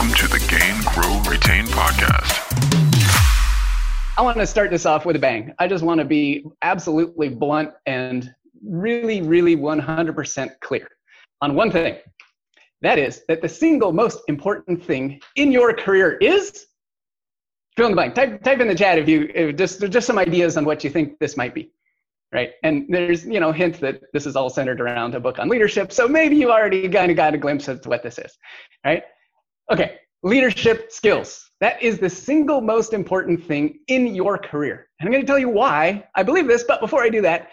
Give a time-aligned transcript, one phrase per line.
[0.00, 2.40] Welcome to the Gain, Grow, Retain podcast.
[4.16, 5.52] I want to start this off with a bang.
[5.58, 8.34] I just want to be absolutely blunt and
[8.64, 10.88] really, really 100% clear
[11.42, 11.98] on one thing.
[12.80, 16.64] That is that the single most important thing in your career is
[17.76, 18.14] fill in the blank.
[18.14, 20.88] Type, type in the chat if you if just just some ideas on what you
[20.88, 21.72] think this might be
[22.32, 22.52] right?
[22.62, 25.92] And there's, you know, hint that this is all centered around a book on leadership.
[25.92, 28.38] So maybe you already kind of got a glimpse of what this is,
[28.84, 29.02] right?
[29.70, 31.50] Okay, leadership skills.
[31.60, 34.88] That is the single most important thing in your career.
[34.98, 37.50] And I'm going to tell you why I believe this, but before I do that,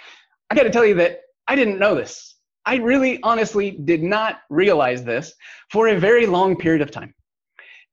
[0.49, 2.35] I got to tell you that I didn't know this.
[2.65, 5.33] I really honestly did not realize this
[5.71, 7.13] for a very long period of time.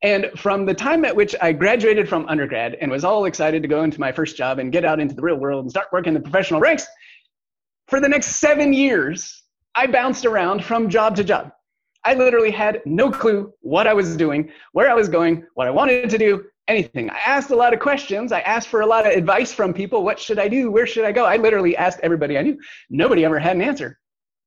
[0.02, 3.68] And from the time at which I graduated from undergrad and was all excited to
[3.68, 6.12] go into my first job and get out into the real world and start working
[6.12, 6.86] the professional ranks,
[7.88, 9.42] for the next seven years,
[9.74, 11.52] I bounced around from job to job.
[12.04, 15.70] I literally had no clue what I was doing, where I was going, what I
[15.70, 17.10] wanted to do, anything.
[17.10, 18.32] I asked a lot of questions.
[18.32, 20.04] I asked for a lot of advice from people.
[20.04, 20.70] What should I do?
[20.70, 21.24] Where should I go?
[21.24, 22.58] I literally asked everybody I knew.
[22.90, 23.98] Nobody ever had an answer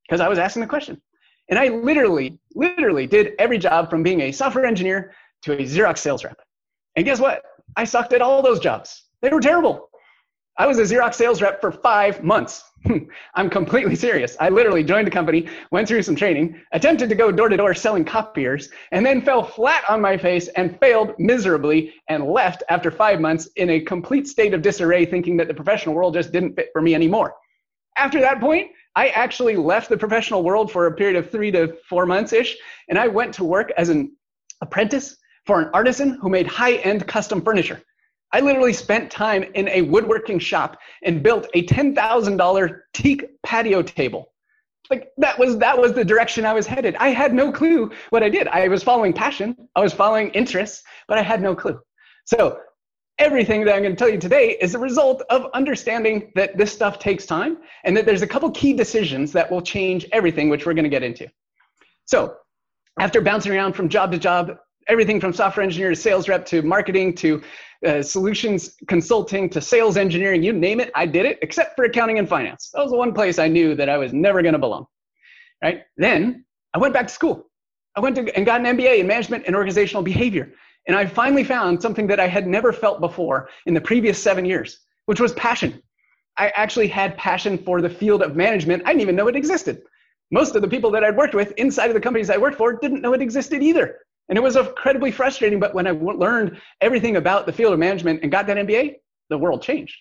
[0.08, 1.02] because I was asking the question.
[1.50, 5.13] And I literally, literally did every job from being a software engineer
[5.44, 6.39] to a Xerox sales rep.
[6.95, 7.44] And guess what?
[7.75, 9.05] I sucked at all those jobs.
[9.22, 9.89] They were terrible.
[10.59, 12.63] I was a Xerox sales rep for five months.
[13.36, 14.36] I'm completely serious.
[14.39, 17.75] I literally joined a company, went through some training, attempted to go door to door
[17.75, 22.89] selling copiers, and then fell flat on my face and failed miserably and left after
[22.89, 26.55] five months in a complete state of disarray, thinking that the professional world just didn't
[26.55, 27.35] fit for me anymore.
[27.95, 31.78] After that point, I actually left the professional world for a period of three to
[31.88, 32.58] four months ish,
[32.89, 34.16] and I went to work as an
[34.61, 37.81] apprentice for an artisan who made high end custom furniture.
[38.33, 44.34] I literally spent time in a woodworking shop and built a $10,000 teak patio table.
[44.89, 46.95] Like that was that was the direction I was headed.
[46.95, 48.47] I had no clue what I did.
[48.47, 51.80] I was following passion, I was following interests, but I had no clue.
[52.25, 52.59] So,
[53.19, 56.72] everything that I'm going to tell you today is a result of understanding that this
[56.72, 60.66] stuff takes time and that there's a couple key decisions that will change everything which
[60.66, 61.28] we're going to get into.
[62.06, 62.35] So,
[63.00, 64.57] after bouncing around from job to job,
[64.88, 67.42] everything from software engineer to sales rep to marketing to
[67.86, 72.20] uh, solutions consulting to sales engineering, you name it, I did it, except for accounting
[72.20, 72.72] and finance.
[72.74, 74.86] That was the one place I knew that I was never going to belong.
[75.64, 75.84] Right?
[75.98, 77.50] Then I went back to school.
[77.96, 80.53] I went to, and got an MBA in management and organizational behavior.
[80.88, 84.46] And I finally found something that I had never felt before in the previous seven
[84.46, 85.81] years, which was passion.
[86.38, 88.84] I actually had passion for the field of management.
[88.86, 89.81] I didn't even know it existed.
[90.31, 92.74] Most of the people that I'd worked with inside of the companies I worked for
[92.74, 93.98] didn't know it existed either.
[94.29, 95.59] And it was incredibly frustrating.
[95.59, 98.95] But when I learned everything about the field of management and got that MBA,
[99.29, 99.95] the world changed.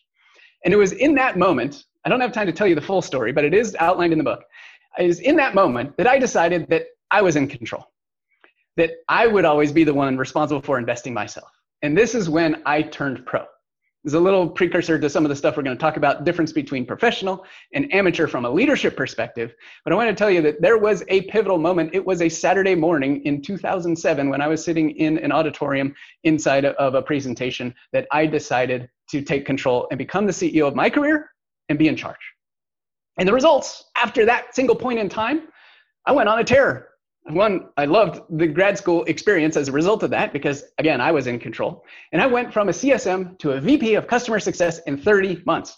[0.65, 3.03] And it was in that moment, I don't have time to tell you the full
[3.03, 4.45] story, but it is outlined in the book.
[4.99, 7.85] It is in that moment that I decided that I was in control,
[8.77, 11.51] that I would always be the one responsible for investing myself.
[11.83, 13.45] And this is when I turned pro
[14.07, 16.53] is a little precursor to some of the stuff we're going to talk about difference
[16.53, 17.45] between professional
[17.75, 19.53] and amateur from a leadership perspective.
[19.85, 21.91] But i want to tell you that there was a pivotal moment.
[21.93, 26.65] It was a saturday morning in 2007 when i was sitting in an auditorium inside
[26.65, 30.89] of a presentation that i decided to take control and become the ceo of my
[30.89, 31.31] career
[31.69, 32.17] and be in charge.
[33.19, 35.49] And the results after that single point in time
[36.07, 36.91] i went on a tear
[37.29, 41.11] one, I loved the grad school experience as a result of that because, again, I
[41.11, 41.85] was in control.
[42.13, 45.77] And I went from a CSM to a VP of customer success in 30 months,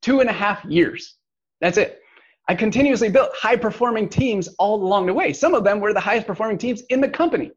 [0.00, 1.16] two and a half years.
[1.60, 2.00] That's it.
[2.48, 5.34] I continuously built high performing teams all along the way.
[5.34, 7.50] Some of them were the highest performing teams in the company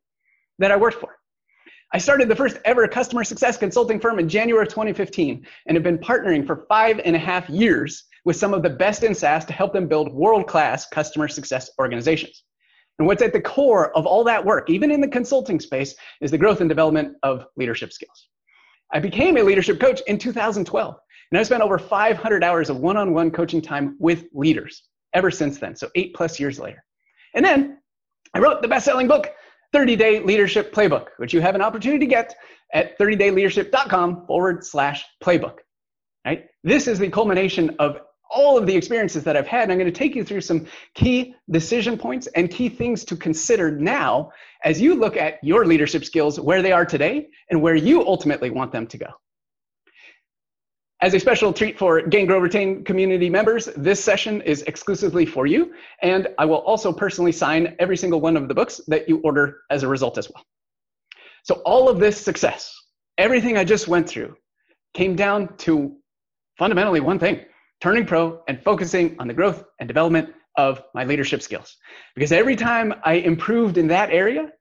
[0.60, 1.16] that I worked for.
[1.94, 5.84] I started the first ever customer success consulting firm in January of 2015 and have
[5.84, 9.46] been partnering for five and a half years with some of the best in SaaS
[9.46, 12.44] to help them build world class customer success organizations.
[13.00, 16.32] And what's at the core of all that work, even in the consulting space, is
[16.32, 18.28] the growth and development of leadership skills.
[18.94, 20.96] I became a leadership coach in 2012,
[21.32, 25.32] and I've spent over 500 hours of one on one coaching time with leaders ever
[25.32, 26.84] since then, so eight plus years later.
[27.34, 27.78] And then
[28.34, 29.32] I wrote the best selling book,
[29.74, 32.36] 30 Day Leadership Playbook, which you have an opportunity to get
[32.74, 35.60] at 30dayleadership.com forward slash playbook.
[36.26, 36.46] Right?
[36.64, 37.98] This is the culmination of
[38.32, 39.64] all of the experiences that I've had.
[39.64, 43.16] And I'm going to take you through some key decision points and key things to
[43.16, 44.32] consider now
[44.64, 48.50] as you look at your leadership skills, where they are today, and where you ultimately
[48.50, 49.08] want them to go.
[51.02, 55.48] As a special treat for Gain, Grow, Retain community members, this session is exclusively for
[55.48, 55.74] you.
[56.04, 59.62] And I will also personally sign every single one of the books that you order
[59.72, 60.46] as a result as well.
[61.44, 62.80] So, all of this success,
[63.18, 64.36] everything I just went through,
[64.94, 65.96] came down to
[66.60, 67.46] fundamentally one thing
[67.82, 71.78] turning pro and focusing on the growth and development of my leadership skills.
[72.16, 74.52] Because every time I improved in that area,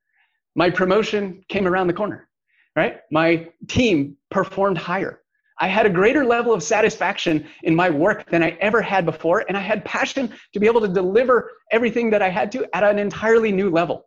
[0.57, 2.29] My promotion came around the corner,
[2.77, 3.01] right?
[3.11, 5.21] My team performed higher.
[5.63, 9.45] I had a greater level of satisfaction in my work than I ever had before,
[9.47, 12.83] and I had passion to be able to deliver everything that I had to at
[12.83, 14.07] an entirely new level.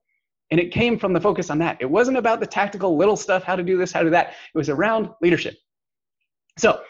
[0.50, 1.77] And it came from the focus on that.
[1.80, 4.33] It wasn't about the tactical little stuff, how to do this, how to do that.
[4.54, 5.56] It was around leadership.
[6.57, 6.81] So,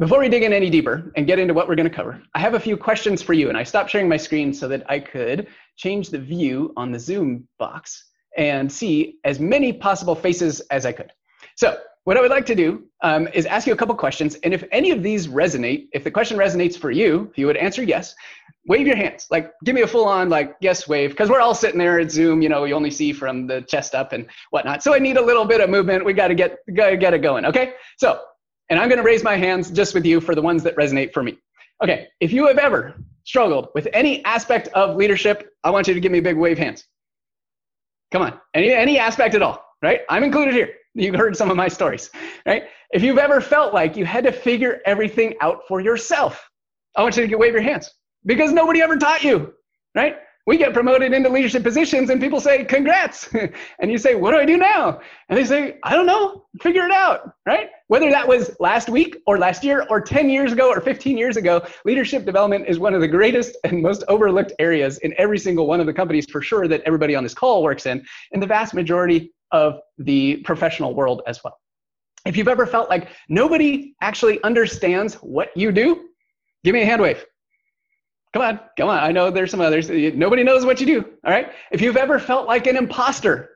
[0.00, 2.38] before we dig in any deeper and get into what we're going to cover, I
[2.38, 3.50] have a few questions for you.
[3.50, 6.98] And I stopped sharing my screen so that I could change the view on the
[6.98, 8.06] Zoom box
[8.38, 11.12] and see as many possible faces as I could.
[11.56, 14.36] So, what I would like to do um, is ask you a couple questions.
[14.36, 17.58] And if any of these resonate, if the question resonates for you, if you would
[17.58, 18.14] answer yes,
[18.66, 19.26] wave your hands.
[19.30, 22.10] Like, give me a full on, like, yes wave, because we're all sitting there at
[22.10, 24.82] Zoom, you know, you only see from the chest up and whatnot.
[24.82, 26.02] So I need a little bit of movement.
[26.02, 27.44] We got to get, gotta get it going.
[27.44, 27.74] Okay.
[27.98, 28.22] So,
[28.70, 31.12] and I'm going to raise my hands just with you for the ones that resonate
[31.12, 31.36] for me.
[31.82, 32.08] Okay.
[32.20, 32.94] If you have ever
[33.24, 36.56] struggled with any aspect of leadership, I want you to give me a big wave
[36.56, 36.84] hands.
[38.12, 38.40] Come on.
[38.54, 40.00] Any, any aspect at all, right?
[40.08, 40.70] I'm included here.
[40.94, 42.10] You've heard some of my stories,
[42.46, 42.64] right?
[42.90, 46.48] If you've ever felt like you had to figure everything out for yourself,
[46.96, 47.90] I want you to wave your hands
[48.26, 49.54] because nobody ever taught you,
[49.94, 50.16] right?
[50.46, 53.28] We get promoted into leadership positions and people say, congrats.
[53.78, 55.00] and you say, what do I do now?
[55.28, 57.68] And they say, I don't know, figure it out, right?
[57.88, 61.36] Whether that was last week or last year or 10 years ago or 15 years
[61.36, 65.66] ago, leadership development is one of the greatest and most overlooked areas in every single
[65.66, 68.46] one of the companies for sure that everybody on this call works in, and the
[68.46, 71.58] vast majority of the professional world as well.
[72.26, 76.08] If you've ever felt like nobody actually understands what you do,
[76.64, 77.24] give me a hand wave.
[78.32, 78.98] Come on, come on.
[78.98, 79.90] I know there's some others.
[79.90, 81.04] Nobody knows what you do.
[81.24, 81.52] All right.
[81.72, 83.50] If you've ever felt like an imposter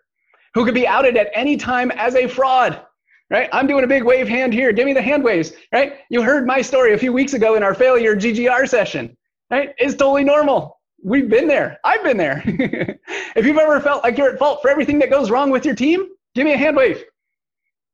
[0.54, 2.84] who could be outed at any time as a fraud,
[3.30, 3.48] right?
[3.52, 4.72] I'm doing a big wave hand here.
[4.72, 5.98] Give me the hand waves, right?
[6.10, 9.16] You heard my story a few weeks ago in our failure GGR session,
[9.50, 9.70] right?
[9.78, 10.80] It's totally normal.
[11.04, 11.78] We've been there.
[11.84, 12.42] I've been there.
[13.36, 15.74] if you've ever felt like you're at fault for everything that goes wrong with your
[15.74, 17.02] team, give me a hand wave,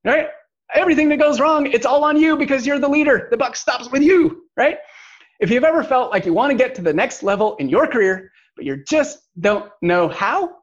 [0.05, 0.29] right?
[0.75, 3.29] Everything that goes wrong, it's all on you because you're the leader.
[3.31, 4.79] The buck stops with you, right?
[5.41, 7.87] If you've ever felt like you want to get to the next level in your
[7.87, 10.59] career, but you just don't know how,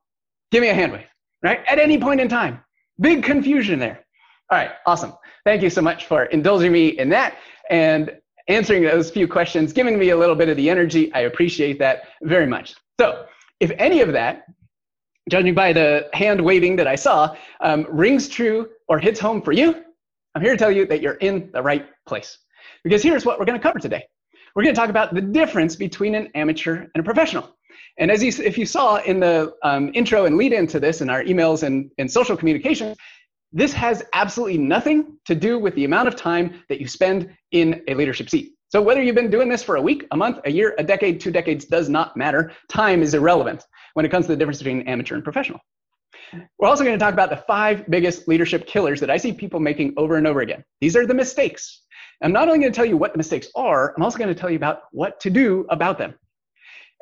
[0.52, 1.08] give me a hand wave,
[1.42, 1.62] right?
[1.68, 2.64] At any point in time.
[3.00, 4.06] Big confusion there.
[4.52, 5.14] All right, awesome.
[5.46, 7.38] Thank you so much for indulging me in that
[7.72, 11.12] and answering those few questions, giving me a little bit of the energy.
[11.14, 12.76] I appreciate that very much.
[13.00, 13.26] So,
[13.60, 14.46] if any of that,
[15.28, 19.52] judging by the hand waving that I saw, um, rings true or hits home for
[19.52, 19.84] you,
[20.36, 22.38] I'm here to tell you that you're in the right place.
[22.84, 24.04] Because here's what we're going to cover today
[24.58, 27.56] we're going to talk about the difference between an amateur and a professional.
[28.00, 31.12] And as you, if you saw in the um, intro and lead into this in
[31.12, 32.96] our emails and, and social communication,
[33.52, 37.84] this has absolutely nothing to do with the amount of time that you spend in
[37.88, 38.54] a leadership seat.
[38.70, 41.20] So whether you've been doing this for a week, a month, a year, a decade,
[41.20, 42.52] two decades does not matter.
[42.68, 43.64] Time is irrelevant
[43.94, 45.60] when it comes to the difference between amateur and professional.
[46.58, 49.60] We're also going to talk about the five biggest leadership killers that I see people
[49.60, 50.64] making over and over again.
[50.82, 51.84] These are the mistakes
[52.22, 54.40] I'm not only going to tell you what the mistakes are, I'm also going to
[54.40, 56.16] tell you about what to do about them.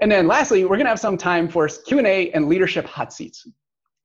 [0.01, 3.47] And then lastly, we're going to have some time for Q&A and leadership hot seats.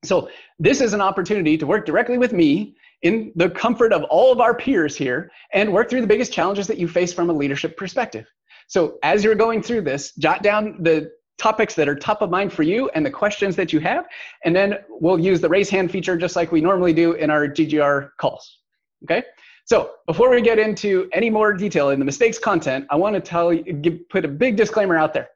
[0.05, 4.33] So this is an opportunity to work directly with me in the comfort of all
[4.33, 7.33] of our peers here and work through the biggest challenges that you face from a
[7.33, 8.27] leadership perspective.
[8.69, 12.53] So as you're going through this, jot down the topics that are top of mind
[12.53, 14.07] for you and the questions that you have,
[14.45, 17.49] and then we'll use the raise hand feature just like we normally do in our
[17.49, 18.59] GGR calls.
[19.05, 19.25] Okay?
[19.65, 23.21] So before we get into any more detail in the mistakes content, I want to
[23.21, 25.29] tell you, give, put a big disclaimer out there.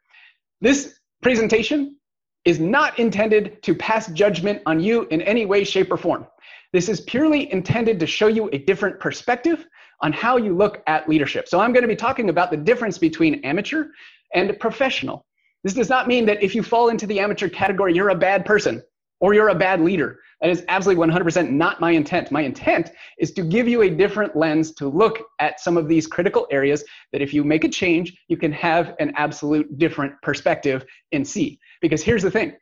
[0.60, 1.96] This presentation
[2.44, 6.26] is not intended to pass judgment on you in any way, shape, or form.
[6.72, 9.66] This is purely intended to show you a different perspective
[10.00, 11.48] on how you look at leadership.
[11.48, 13.86] So I'm going to be talking about the difference between amateur
[14.34, 15.24] and professional.
[15.62, 18.44] This does not mean that if you fall into the amateur category, you're a bad
[18.44, 18.82] person
[19.20, 20.20] or you're a bad leader.
[20.40, 22.30] That is absolutely 100% not my intent.
[22.30, 26.06] My intent is to give you a different lens to look at some of these
[26.06, 30.84] critical areas that if you make a change, you can have an absolute different perspective
[31.12, 31.58] and see.
[31.80, 32.52] Because here's the thing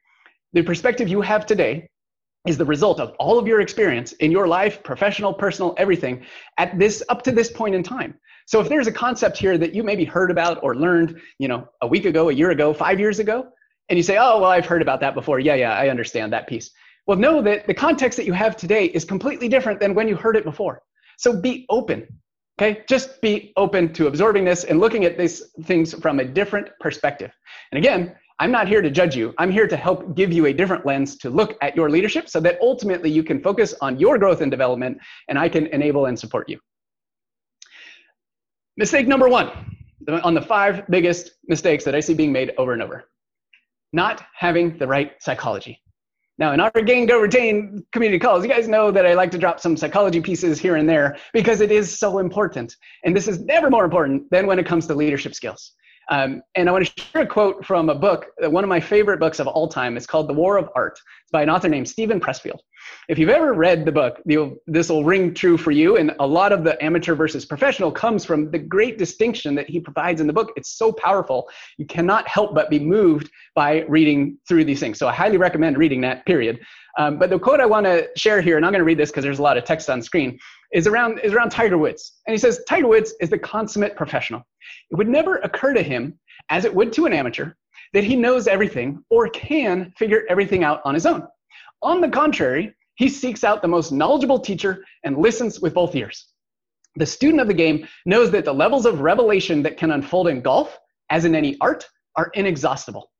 [0.53, 1.89] the perspective you have today
[2.47, 6.25] is the result of all of your experience in your life, professional, personal, everything,
[6.59, 8.15] at this up to this point in time.
[8.47, 11.69] So if there's a concept here that you maybe heard about or learned, you know,
[11.81, 13.49] a week ago, a year ago, five years ago,
[13.89, 15.39] and you say, oh, well, I've heard about that before.
[15.39, 16.71] Yeah, yeah, I understand that piece.
[17.07, 20.17] Well, know that the context that you have today is completely different than when you
[20.17, 20.83] heard it before.
[21.19, 22.07] So be open.
[22.61, 26.69] Okay, just be open to absorbing this and looking at these things from a different
[26.81, 27.33] perspective.
[27.73, 29.35] And again, I'm not here to judge you.
[29.39, 32.41] I'm here to help give you a different lens to look at your leadership so
[32.41, 34.99] that ultimately you can focus on your growth and development
[35.29, 36.59] and I can enable and support you.
[38.77, 39.51] Mistake number one
[40.09, 43.05] on the five biggest mistakes that I see being made over and over
[43.93, 45.83] not having the right psychology.
[46.39, 49.39] Now, in our Gain, Grow, Retain community calls, you guys know that I like to
[49.39, 52.75] drop some psychology pieces here and there because it is so important.
[53.05, 55.73] And this is never more important than when it comes to leadership skills.
[56.11, 59.21] Um, and I want to share a quote from a book, one of my favorite
[59.21, 59.97] books of all time.
[59.97, 60.99] It's called The War of Art.
[61.23, 62.59] It's by an author named Steven Pressfield.
[63.09, 64.21] If you've ever read the book,
[64.67, 65.97] this will ring true for you.
[65.97, 69.81] And a lot of the amateur versus professional comes from the great distinction that he
[69.81, 70.53] provides in the book.
[70.57, 71.49] It's so powerful.
[71.79, 74.99] You cannot help but be moved by reading through these things.
[74.99, 76.61] So I highly recommend reading that, period.
[76.99, 79.11] Um, but the quote I want to share here, and I'm going to read this
[79.11, 80.39] because there's a lot of text on screen,
[80.73, 82.21] is around, is around Tiger Woods.
[82.27, 84.43] And he says, Tiger Woods is the consummate professional.
[84.91, 86.19] It would never occur to him,
[86.51, 87.53] as it would to an amateur,
[87.95, 91.27] that he knows everything or can figure everything out on his own.
[91.83, 96.29] On the contrary, he seeks out the most knowledgeable teacher and listens with both ears.
[96.97, 100.43] The student of the game knows that the levels of revelation that can unfold in
[100.43, 100.79] golf,
[101.11, 103.11] as in any art, are inexhaustible.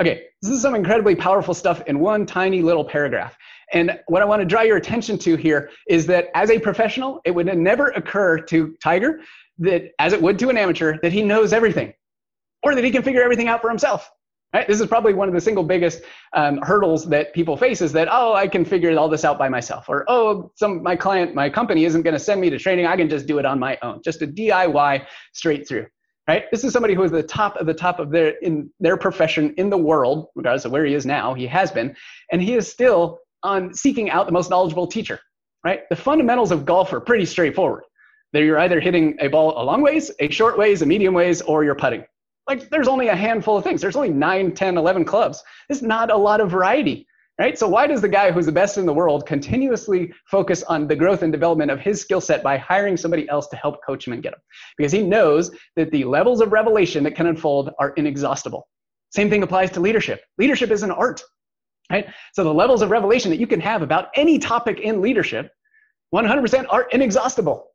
[0.00, 3.34] Okay, this is some incredibly powerful stuff in one tiny little paragraph.
[3.72, 7.20] And what I want to draw your attention to here is that as a professional,
[7.24, 9.20] it would never occur to Tiger
[9.58, 11.94] that, as it would to an amateur, that he knows everything
[12.62, 14.10] or that he can figure everything out for himself.
[14.56, 14.66] Right?
[14.66, 16.00] This is probably one of the single biggest
[16.32, 19.50] um, hurdles that people face is that, oh, I can figure all this out by
[19.50, 19.84] myself.
[19.86, 22.86] Or, oh, some my client, my company isn't going to send me to training.
[22.86, 24.00] I can just do it on my own.
[24.02, 25.84] Just a DIY straight through.
[26.26, 26.44] Right?
[26.50, 29.52] This is somebody who is the top of the top of their in their profession
[29.58, 31.34] in the world, regardless of where he is now.
[31.34, 31.94] He has been,
[32.32, 35.20] and he is still on seeking out the most knowledgeable teacher.
[35.64, 35.80] Right?
[35.90, 37.84] The fundamentals of golf are pretty straightforward.
[38.32, 41.42] That you're either hitting a ball a long ways, a short ways, a medium ways,
[41.42, 42.06] or you're putting.
[42.48, 43.80] Like there's only a handful of things.
[43.80, 45.42] There's only 9, 10, 11 clubs.
[45.68, 47.06] There's not a lot of variety,
[47.40, 47.58] right?
[47.58, 50.94] So why does the guy who's the best in the world continuously focus on the
[50.94, 54.12] growth and development of his skill set by hiring somebody else to help coach him
[54.12, 54.38] and get him?
[54.78, 58.68] Because he knows that the levels of revelation that can unfold are inexhaustible.
[59.10, 60.20] Same thing applies to leadership.
[60.38, 61.22] Leadership is an art,
[61.90, 62.06] right?
[62.34, 65.50] So the levels of revelation that you can have about any topic in leadership
[66.14, 67.66] 100% are inexhaustible.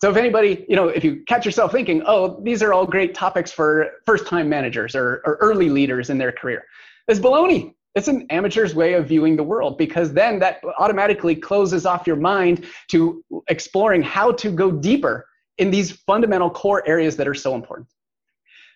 [0.00, 3.14] So if anybody, you know, if you catch yourself thinking, oh, these are all great
[3.14, 6.64] topics for first-time managers or, or early leaders in their career,
[7.08, 7.74] it's baloney.
[7.94, 12.14] It's an amateur's way of viewing the world because then that automatically closes off your
[12.16, 15.26] mind to exploring how to go deeper
[15.56, 17.88] in these fundamental core areas that are so important.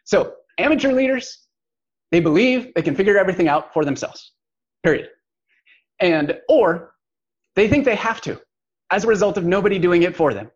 [0.05, 1.47] So amateur leaders,
[2.11, 4.33] they believe they can figure everything out for themselves,
[4.83, 5.11] period.
[6.01, 6.95] And, or
[7.55, 8.41] they think they have to
[8.91, 10.51] as a result of nobody doing it for them.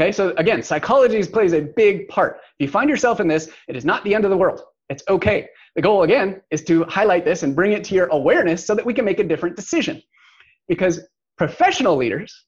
[0.00, 2.38] Okay, so again, psychology plays a big part.
[2.58, 4.62] If you find yourself in this, it is not the end of the world.
[4.88, 5.46] It's okay.
[5.76, 8.86] The goal, again, is to highlight this and bring it to your awareness so that
[8.86, 10.02] we can make a different decision.
[10.68, 11.00] Because
[11.36, 12.46] professional leaders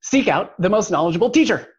[0.00, 1.74] seek out the most knowledgeable teacher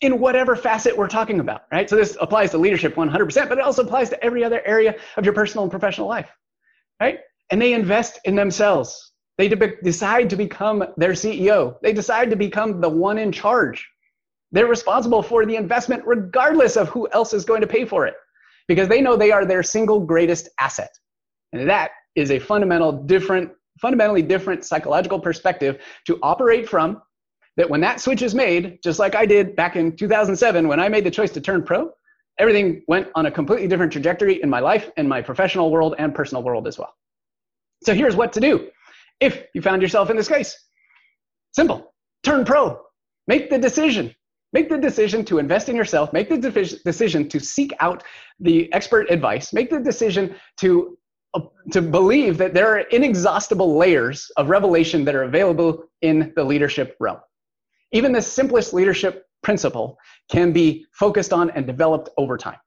[0.00, 1.88] in whatever facet we're talking about, right?
[1.88, 5.24] So this applies to leadership 100%, but it also applies to every other area of
[5.24, 6.30] your personal and professional life,
[7.00, 7.20] right?
[7.52, 9.11] And they invest in themselves.
[9.38, 11.80] They de- decide to become their CEO.
[11.82, 13.88] They decide to become the one in charge.
[14.52, 18.14] They're responsible for the investment regardless of who else is going to pay for it
[18.68, 20.90] because they know they are their single greatest asset.
[21.52, 27.00] And that is a fundamental different fundamentally different psychological perspective to operate from
[27.56, 30.90] that when that switch is made just like I did back in 2007 when I
[30.90, 31.90] made the choice to turn pro
[32.38, 36.14] everything went on a completely different trajectory in my life and my professional world and
[36.14, 36.94] personal world as well.
[37.84, 38.68] So here's what to do
[39.22, 40.58] if you found yourself in this case.
[41.52, 41.94] Simple.
[42.24, 42.80] Turn pro.
[43.26, 44.14] Make the decision.
[44.52, 46.12] Make the decision to invest in yourself.
[46.12, 46.38] Make the
[46.84, 48.02] decision to seek out
[48.40, 49.52] the expert advice.
[49.52, 50.98] Make the decision to,
[51.34, 56.44] uh, to believe that there are inexhaustible layers of revelation that are available in the
[56.44, 57.20] leadership realm.
[57.92, 59.96] Even the simplest leadership principle
[60.30, 62.58] can be focused on and developed over time.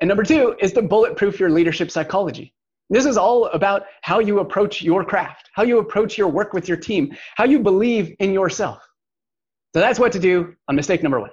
[0.00, 2.54] And number two is to bulletproof your leadership psychology.
[2.88, 6.68] This is all about how you approach your craft, how you approach your work with
[6.68, 8.86] your team, how you believe in yourself.
[9.74, 11.30] So that's what to do on mistake number one.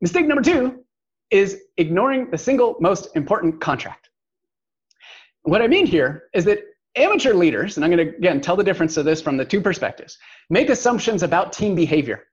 [0.00, 0.84] Mistake number two
[1.30, 4.10] is ignoring the single most important contract.
[5.42, 6.58] What I mean here is that
[6.96, 9.60] amateur leaders, and I'm going to again tell the difference of this from the two
[9.60, 10.18] perspectives,
[10.50, 12.24] make assumptions about team behavior.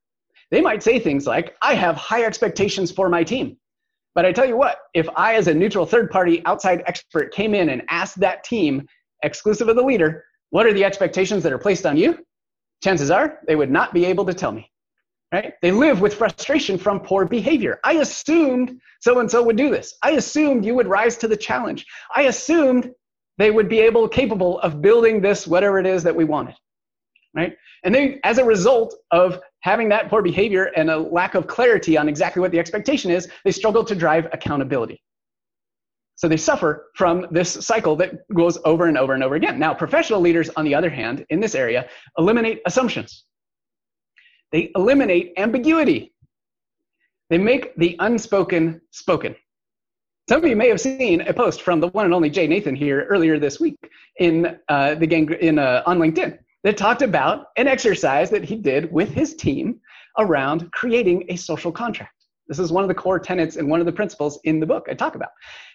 [0.51, 3.57] They might say things like, I have high expectations for my team.
[4.15, 7.53] But I tell you what, if I, as a neutral third party outside expert, came
[7.53, 8.87] in and asked that team,
[9.23, 12.25] exclusive of the leader, what are the expectations that are placed on you?
[12.81, 14.71] Chances are they would not be able to tell me.
[15.33, 15.53] Right?
[15.61, 17.79] They live with frustration from poor behavior.
[17.83, 19.95] I assumed so and so would do this.
[20.01, 21.85] I assumed you would rise to the challenge.
[22.15, 22.91] I assumed
[23.37, 26.55] they would be able, capable of building this, whatever it is that we wanted.
[27.35, 27.57] Right?
[27.83, 31.97] And then as a result of having that poor behavior and a lack of clarity
[31.97, 35.01] on exactly what the expectation is, they struggle to drive accountability.
[36.15, 39.59] So they suffer from this cycle that goes over and over and over again.
[39.59, 43.25] Now, professional leaders, on the other hand, in this area, eliminate assumptions.
[44.53, 46.13] They eliminate ambiguity.
[47.29, 49.35] They make the unspoken spoken.
[50.29, 52.75] Some of you may have seen a post from the one and only Jay Nathan
[52.75, 53.77] here earlier this week
[54.19, 58.55] in uh, the gang in uh, on LinkedIn that talked about an exercise that he
[58.55, 59.79] did with his team
[60.17, 62.25] around creating a social contract.
[62.47, 64.87] This is one of the core tenets and one of the principles in the book
[64.89, 65.29] I talk about.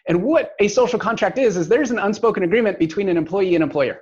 [0.08, 3.62] And what a social contract is, is there's an unspoken agreement between an employee and
[3.62, 4.00] employer,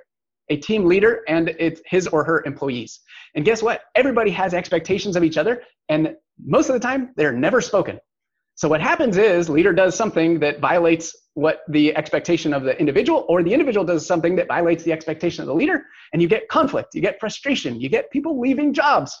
[0.49, 3.01] a team leader and it's his or her employees.
[3.35, 3.81] And guess what?
[3.93, 7.99] Everybody has expectations of each other, and most of the time, they're never spoken.
[8.59, 13.25] So what happens is leader does something that violates what the expectation of the individual,
[13.29, 16.49] or the individual does something that violates the expectation of the leader, and you get
[16.49, 19.17] conflict, you get frustration, you get people leaving jobs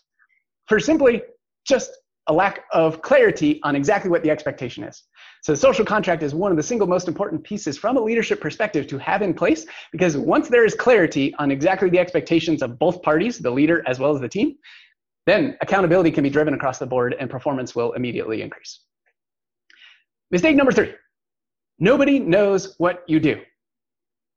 [0.67, 1.21] for simply
[1.65, 1.89] just
[2.27, 5.03] a lack of clarity on exactly what the expectation is.
[5.41, 8.41] So the social contract is one of the single most important pieces from a leadership
[8.41, 12.77] perspective to have in place because once there is clarity on exactly the expectations of
[12.77, 14.57] both parties, the leader as well as the team,
[15.25, 18.81] then accountability can be driven across the board and performance will immediately increase.
[20.31, 20.93] Mistake number three
[21.79, 23.41] nobody knows what you do.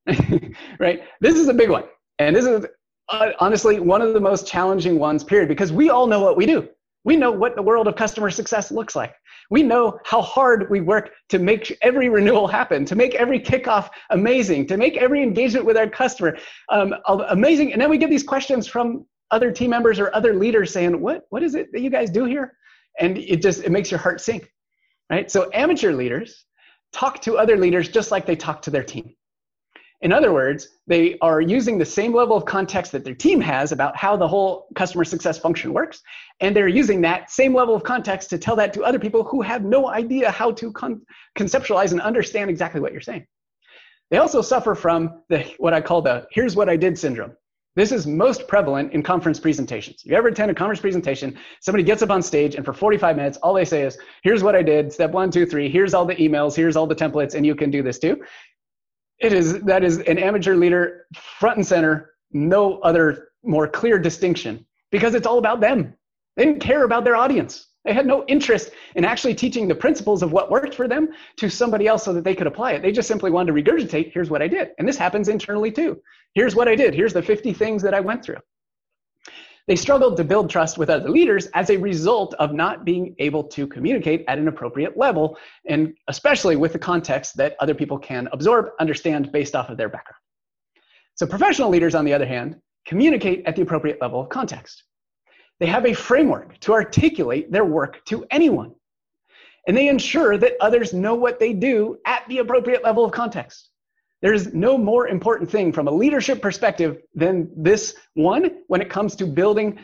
[0.78, 1.02] right?
[1.20, 1.84] This is a big one.
[2.18, 2.66] And this is
[3.08, 6.46] uh, honestly one of the most challenging ones, period, because we all know what we
[6.46, 6.68] do.
[7.04, 9.12] We know what the world of customer success looks like.
[9.50, 13.90] We know how hard we work to make every renewal happen, to make every kickoff
[14.10, 16.38] amazing, to make every engagement with our customer
[16.70, 16.94] um,
[17.28, 17.72] amazing.
[17.72, 21.24] And then we get these questions from other team members or other leaders saying, "What
[21.30, 22.54] what is it that you guys do here?"
[23.00, 24.48] And it just it makes your heart sink,
[25.10, 25.30] right?
[25.30, 26.44] So amateur leaders
[26.92, 29.14] talk to other leaders just like they talk to their team.
[30.02, 33.70] In other words, they are using the same level of context that their team has
[33.70, 36.02] about how the whole customer success function works,
[36.40, 39.42] and they're using that same level of context to tell that to other people who
[39.42, 41.02] have no idea how to con-
[41.38, 43.24] conceptualize and understand exactly what you're saying.
[44.10, 47.34] They also suffer from the what I call the here's what I did syndrome.
[47.74, 50.02] This is most prevalent in conference presentations.
[50.04, 53.16] If you ever attend a conference presentation, somebody gets up on stage and for 45
[53.16, 56.04] minutes, all they say is, here's what I did, step one, two, three, here's all
[56.04, 58.22] the emails, here's all the templates, and you can do this too.
[59.20, 64.66] It is that is an amateur leader front and center, no other more clear distinction
[64.90, 65.94] because it's all about them.
[66.36, 67.68] They didn't care about their audience.
[67.84, 71.50] They had no interest in actually teaching the principles of what worked for them to
[71.50, 72.82] somebody else so that they could apply it.
[72.82, 74.70] They just simply wanted to regurgitate, here's what I did.
[74.78, 76.00] And this happens internally too.
[76.34, 76.94] Here's what I did.
[76.94, 78.38] Here's the 50 things that I went through.
[79.68, 83.44] They struggled to build trust with other leaders as a result of not being able
[83.44, 88.28] to communicate at an appropriate level, and especially with the context that other people can
[88.32, 90.18] absorb, understand based off of their background.
[91.14, 94.82] So, professional leaders, on the other hand, communicate at the appropriate level of context.
[95.62, 98.74] They have a framework to articulate their work to anyone,
[99.68, 103.70] and they ensure that others know what they do at the appropriate level of context.
[104.22, 109.14] There's no more important thing from a leadership perspective than this one when it comes
[109.14, 109.78] to building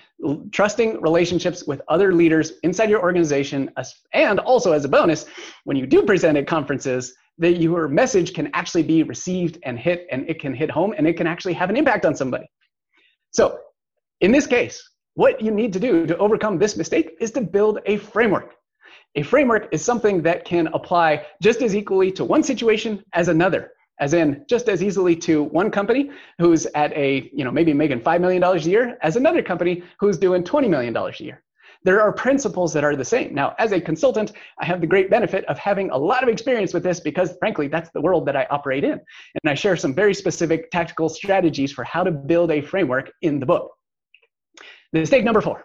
[0.51, 3.71] trusting relationships with other leaders inside your organization.
[4.13, 5.27] And also, as a bonus,
[5.63, 10.09] when you do present at conferences, that your message can actually be received and hit,
[10.11, 12.51] and it can hit home and it can actually have an impact on somebody.
[13.31, 13.61] So,
[14.21, 14.83] in this case,
[15.19, 18.55] what you need to do to overcome this mistake is to build a framework.
[19.17, 23.73] A framework is something that can apply just as equally to one situation as another
[23.99, 28.01] as in just as easily to one company who's at a, you know, maybe making
[28.01, 31.43] $5 million a year as another company who's doing $20 million a year.
[31.83, 33.35] There are principles that are the same.
[33.35, 36.73] Now, as a consultant, I have the great benefit of having a lot of experience
[36.73, 38.93] with this because, frankly, that's the world that I operate in.
[38.93, 43.41] And I share some very specific tactical strategies for how to build a framework in
[43.41, 43.78] the book.
[44.93, 45.65] Mistake number four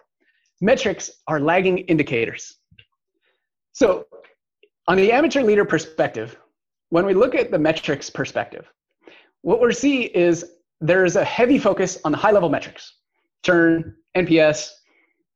[0.60, 2.56] metrics are lagging indicators.
[3.72, 4.06] So,
[4.86, 6.38] on the amateur leader perspective,
[6.90, 8.70] when we look at the metrics perspective,
[9.42, 10.44] what we're seeing is
[10.80, 12.94] there's a heavy focus on the high level metrics
[13.44, 14.70] churn, NPS,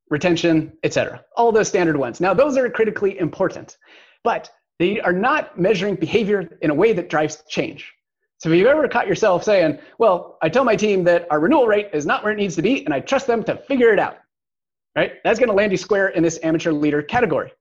[0.09, 1.23] retention, etc.
[1.37, 2.21] All those standard ones.
[2.21, 3.77] Now, those are critically important,
[4.25, 7.93] but they are not measuring behavior in a way that drives change.
[8.39, 11.67] So if you've ever caught yourself saying, well, I tell my team that our renewal
[11.67, 13.99] rate is not where it needs to be, and I trust them to figure it
[13.99, 14.19] out,
[14.97, 15.15] right?
[15.25, 17.53] That's going to land you square in this amateur leader category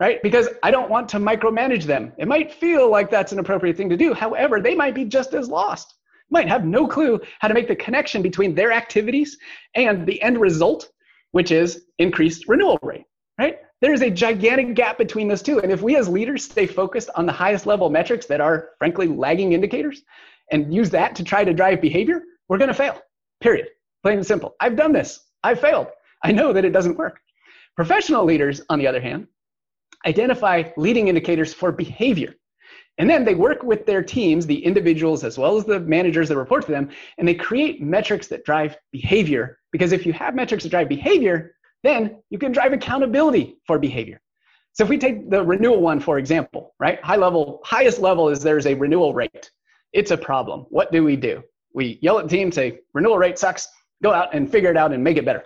[0.00, 0.22] right?
[0.22, 2.12] Because I don't want to micromanage them.
[2.18, 4.12] It might feel like that's an appropriate thing to do.
[4.12, 5.94] However, they might be just as lost,
[6.30, 9.38] might have no clue how to make the connection between their activities
[9.74, 10.90] and the end result,
[11.30, 13.04] which is increased renewal rate,
[13.38, 13.58] right?
[13.80, 15.60] There's a gigantic gap between those two.
[15.60, 19.08] And if we as leaders stay focused on the highest level metrics that are frankly
[19.08, 20.02] lagging indicators
[20.50, 23.00] and use that to try to drive behavior, we're going to fail,
[23.40, 23.68] period.
[24.02, 24.54] Plain and simple.
[24.60, 25.20] I've done this.
[25.42, 25.88] I've failed.
[26.22, 27.20] I know that it doesn't work.
[27.76, 29.26] Professional leaders, on the other hand,
[30.06, 32.34] identify leading indicators for behavior.
[32.98, 36.36] And then they work with their teams, the individuals as well as the managers that
[36.36, 39.58] report to them, and they create metrics that drive behavior.
[39.72, 41.53] Because if you have metrics that drive behavior,
[41.84, 44.20] then you can drive accountability for behavior.
[44.72, 47.02] So if we take the renewal one, for example, right?
[47.04, 49.50] High level, highest level is there's a renewal rate.
[49.92, 50.66] It's a problem.
[50.70, 51.42] What do we do?
[51.72, 53.68] We yell at the team, say, renewal rate sucks,
[54.02, 55.44] go out and figure it out and make it better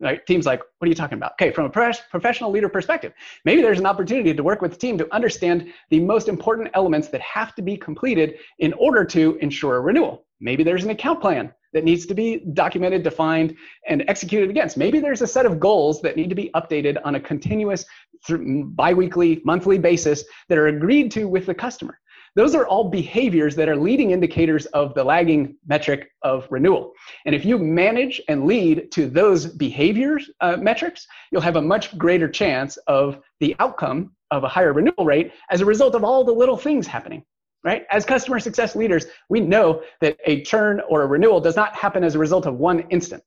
[0.00, 0.24] right?
[0.26, 1.32] Team's like, what are you talking about?
[1.32, 3.12] Okay, from a professional leader perspective,
[3.44, 7.08] maybe there's an opportunity to work with the team to understand the most important elements
[7.08, 10.24] that have to be completed in order to ensure a renewal.
[10.40, 13.56] Maybe there's an account plan that needs to be documented, defined,
[13.86, 14.76] and executed against.
[14.76, 17.84] Maybe there's a set of goals that need to be updated on a continuous,
[18.28, 21.98] biweekly, monthly basis that are agreed to with the customer.
[22.36, 26.92] Those are all behaviors that are leading indicators of the lagging metric of renewal.
[27.26, 31.96] And if you manage and lead to those behaviors uh, metrics, you'll have a much
[31.98, 36.22] greater chance of the outcome of a higher renewal rate as a result of all
[36.22, 37.24] the little things happening.
[37.62, 37.84] Right?
[37.90, 42.02] As customer success leaders, we know that a churn or a renewal does not happen
[42.02, 43.22] as a result of one instant.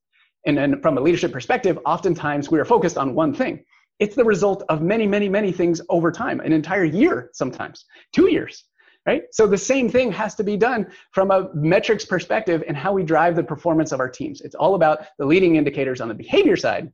[0.46, 3.64] And then from a leadership perspective, oftentimes we are focused on one thing.
[4.00, 8.32] It's the result of many, many, many things over time, an entire year sometimes, two
[8.32, 8.66] years
[9.06, 9.24] right?
[9.32, 13.04] So the same thing has to be done from a metrics perspective and how we
[13.04, 14.42] drive the performance of our teams.
[14.42, 16.92] It's all about the leading indicators on the behavior side,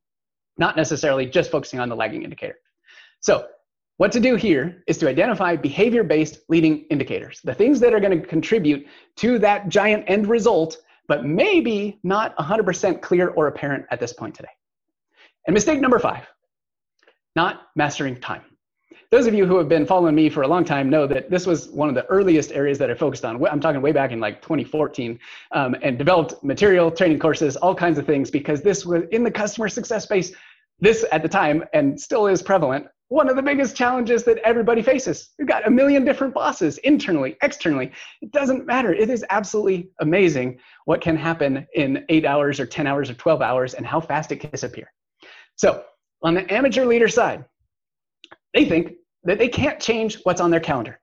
[0.57, 2.57] not necessarily just focusing on the lagging indicator.
[3.19, 3.47] So
[3.99, 8.17] what to do here is to identify behavior-based leading indicators, the things that are going
[8.17, 10.77] to contribute to that giant end result,
[11.09, 14.49] but maybe not 100% clear or apparent at this point today.
[15.47, 16.25] And mistake number five,
[17.35, 18.43] not mastering time
[19.11, 21.47] those of you who have been following me for a long time know that this
[21.47, 23.43] was one of the earliest areas that I focused on.
[23.47, 25.19] I'm talking way back in like 2014
[25.51, 29.31] um, and developed material, training courses, all kinds of things because this was in the
[29.31, 30.31] customer success space.
[30.79, 32.85] This at the time and still is prevalent.
[33.09, 35.31] One of the biggest challenges that everybody faces.
[35.37, 37.91] We've got a million different bosses internally, externally.
[38.21, 38.93] It doesn't matter.
[38.93, 43.41] It is absolutely amazing what can happen in eight hours or 10 hours or 12
[43.41, 44.91] hours and how fast it can disappear.
[45.55, 45.83] So,
[46.21, 47.45] on the amateur leader side,
[48.53, 48.93] they think
[49.23, 50.99] that they can't change what's on their calendar.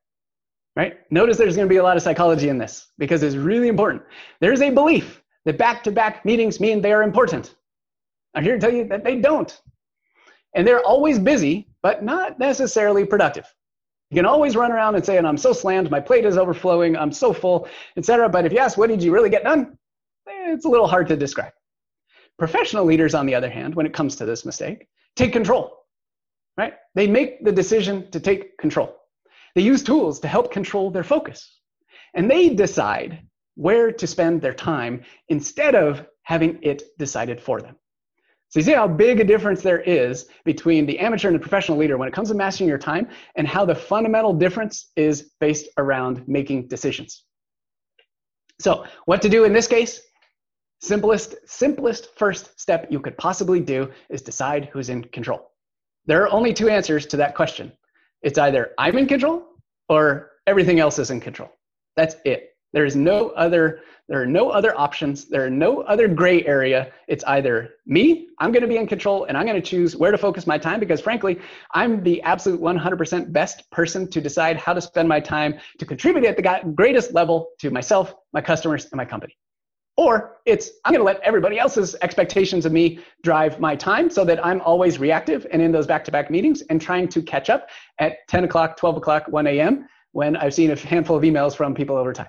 [0.76, 0.98] Right?
[1.10, 4.02] Notice there's going to be a lot of psychology in this because it's really important.
[4.40, 7.54] There's a belief that back to back meetings mean they are important.
[8.34, 9.58] I'm here to tell you that they don't.
[10.54, 13.46] And they're always busy, but not necessarily productive.
[14.10, 16.96] You can always run around and say, and I'm so slammed, my plate is overflowing,
[16.96, 18.28] I'm so full, etc.
[18.28, 19.78] But if you ask, what did you really get done?
[20.28, 21.52] Eh, it's a little hard to describe.
[22.38, 25.86] Professional leaders, on the other hand, when it comes to this mistake, take control
[26.56, 26.74] right?
[26.94, 28.96] They make the decision to take control.
[29.54, 31.60] They use tools to help control their focus.
[32.14, 33.20] And they decide
[33.54, 37.76] where to spend their time instead of having it decided for them.
[38.48, 41.78] So you see how big a difference there is between the amateur and the professional
[41.78, 45.68] leader when it comes to mastering your time and how the fundamental difference is based
[45.78, 47.24] around making decisions.
[48.60, 50.00] So what to do in this case?
[50.80, 55.50] Simplest, simplest first step you could possibly do is decide who's in control.
[56.06, 57.72] There are only two answers to that question.
[58.22, 59.44] It's either I'm in control
[59.88, 61.50] or everything else is in control.
[61.96, 62.55] That's it.
[62.76, 65.24] There is no other there are no other options.
[65.24, 66.92] There are no other gray area.
[67.08, 70.10] It's either me, I'm going to be in control and I'm going to choose where
[70.10, 71.40] to focus my time because frankly,
[71.72, 76.26] I'm the absolute 100% best person to decide how to spend my time to contribute
[76.26, 79.34] at the greatest level to myself, my customers, and my company.
[79.96, 84.22] Or it's, I'm going to let everybody else's expectations of me drive my time so
[84.26, 87.48] that I'm always reactive and in those back to back meetings and trying to catch
[87.48, 89.88] up at 10 o'clock, 12 o'clock, 1 a.m.
[90.12, 92.28] when I've seen a handful of emails from people over time.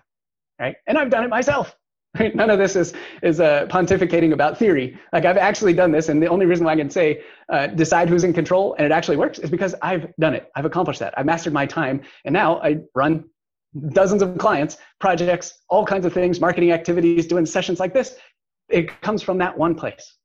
[0.60, 0.76] Right?
[0.88, 1.76] And I've done it myself.
[2.20, 2.36] Right?
[2.36, 4.98] None of this is, is uh, pontificating about theory.
[5.14, 6.10] Like I've actually done this.
[6.10, 8.92] And the only reason why I can say uh, decide who's in control and it
[8.92, 10.50] actually works is because I've done it.
[10.56, 11.14] I've accomplished that.
[11.18, 12.02] I've mastered my time.
[12.26, 13.26] And now I run
[13.90, 18.16] dozens of clients, projects, all kinds of things, marketing activities, doing sessions like this.
[18.70, 20.16] It comes from that one place.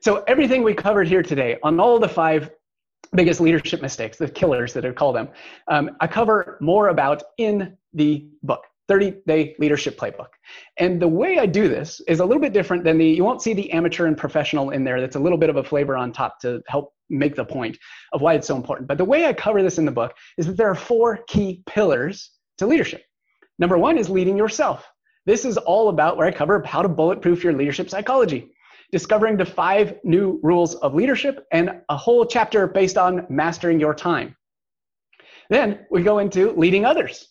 [0.00, 2.50] So everything we covered here today on all the five
[3.14, 5.28] biggest leadership mistakes, the killers that I call them,
[5.68, 8.64] um, I cover more about in the book.
[8.88, 10.28] 30 day leadership playbook.
[10.78, 13.42] And the way I do this is a little bit different than the, you won't
[13.42, 15.00] see the amateur and professional in there.
[15.00, 17.78] That's a little bit of a flavor on top to help make the point
[18.12, 18.88] of why it's so important.
[18.88, 21.62] But the way I cover this in the book is that there are four key
[21.66, 23.02] pillars to leadership.
[23.58, 24.86] Number one is leading yourself.
[25.24, 28.52] This is all about where I cover how to bulletproof your leadership psychology,
[28.92, 33.94] discovering the five new rules of leadership, and a whole chapter based on mastering your
[33.94, 34.36] time.
[35.50, 37.28] Then we go into leading others.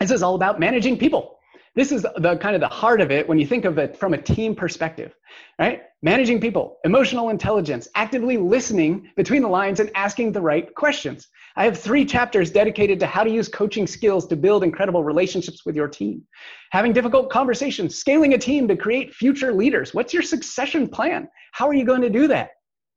[0.00, 1.38] This is all about managing people.
[1.74, 4.14] This is the kind of the heart of it when you think of it from
[4.14, 5.14] a team perspective,
[5.58, 5.82] right?
[6.02, 11.28] Managing people, emotional intelligence, actively listening between the lines and asking the right questions.
[11.56, 15.66] I have three chapters dedicated to how to use coaching skills to build incredible relationships
[15.66, 16.22] with your team.
[16.70, 19.94] Having difficult conversations, scaling a team to create future leaders.
[19.94, 21.28] What's your succession plan?
[21.52, 22.50] How are you going to do that?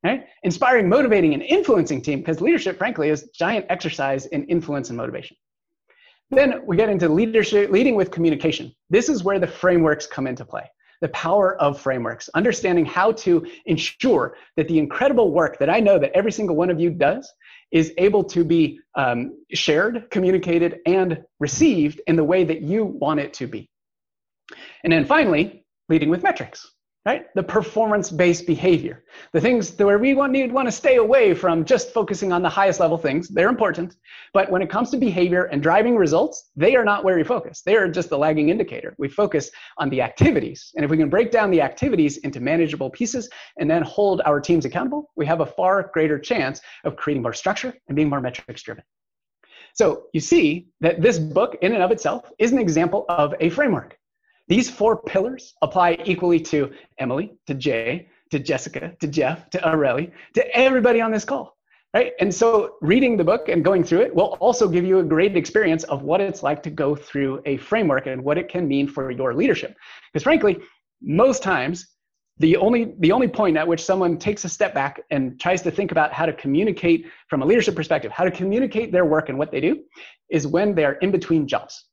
[0.04, 0.26] Right?
[0.44, 5.38] Inspiring, motivating, and influencing team, because leadership, frankly, is giant exercise in influence and motivation.
[6.32, 8.74] Then we get into leadership, leading with communication.
[8.90, 10.70] This is where the frameworks come into play
[11.02, 15.98] the power of frameworks, understanding how to ensure that the incredible work that I know
[15.98, 17.34] that every single one of you does
[17.72, 23.20] is able to be um, shared, communicated, and received in the way that you want
[23.20, 23.68] it to be.
[24.84, 26.72] And then finally, leading with metrics
[27.06, 27.26] right?
[27.34, 31.92] The performance-based behavior, the things where we want, need want to stay away from just
[31.94, 33.28] focusing on the highest level things.
[33.28, 33.96] They're important,
[34.34, 37.64] but when it comes to behavior and driving results, they are not where we focus.
[37.64, 38.94] They are just the lagging indicator.
[39.00, 42.92] We focus on the activities, and if we can break down the activities into manageable
[42.92, 47.24] pieces and then hold our teams accountable, we have a far greater chance of creating
[47.24, 48.84] more structure and being more metrics-driven.
[49.74, 53.50] So you see that this book, in and of itself, is an example of a
[53.50, 53.98] framework.
[54.48, 60.12] These four pillars apply equally to Emily, to Jay, to Jessica, to Jeff, to Aurelie,
[60.36, 61.58] to everybody on this call.
[61.94, 62.14] Right?
[62.22, 65.36] And so reading the book and going through it will also give you a great
[65.36, 68.88] experience of what it's like to go through a framework and what it can mean
[68.88, 69.76] for your leadership.
[70.14, 70.58] Because frankly,
[71.02, 71.88] most times
[72.40, 75.70] the only the only point at which someone takes a step back and tries to
[75.70, 79.38] think about how to communicate from a leadership perspective, how to communicate their work and
[79.38, 79.84] what they do
[80.30, 81.86] is when they're in between jobs.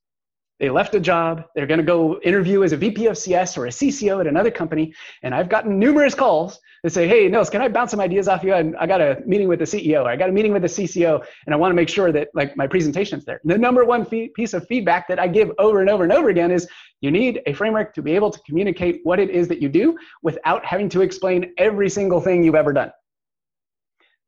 [0.58, 1.44] They left a job.
[1.54, 4.50] They're going to go interview as a VP of CS or a CCO at another
[4.50, 4.92] company.
[5.22, 8.42] And I've gotten numerous calls that say, Hey, Nils, can I bounce some ideas off
[8.42, 8.52] you?
[8.52, 10.04] I, I got a meeting with the CEO.
[10.04, 12.56] I got a meeting with the CCO and I want to make sure that like
[12.56, 13.40] my presentation's there.
[13.44, 16.28] The number one fee- piece of feedback that I give over and over and over
[16.28, 16.68] again is
[17.00, 19.96] you need a framework to be able to communicate what it is that you do
[20.22, 22.90] without having to explain every single thing you've ever done.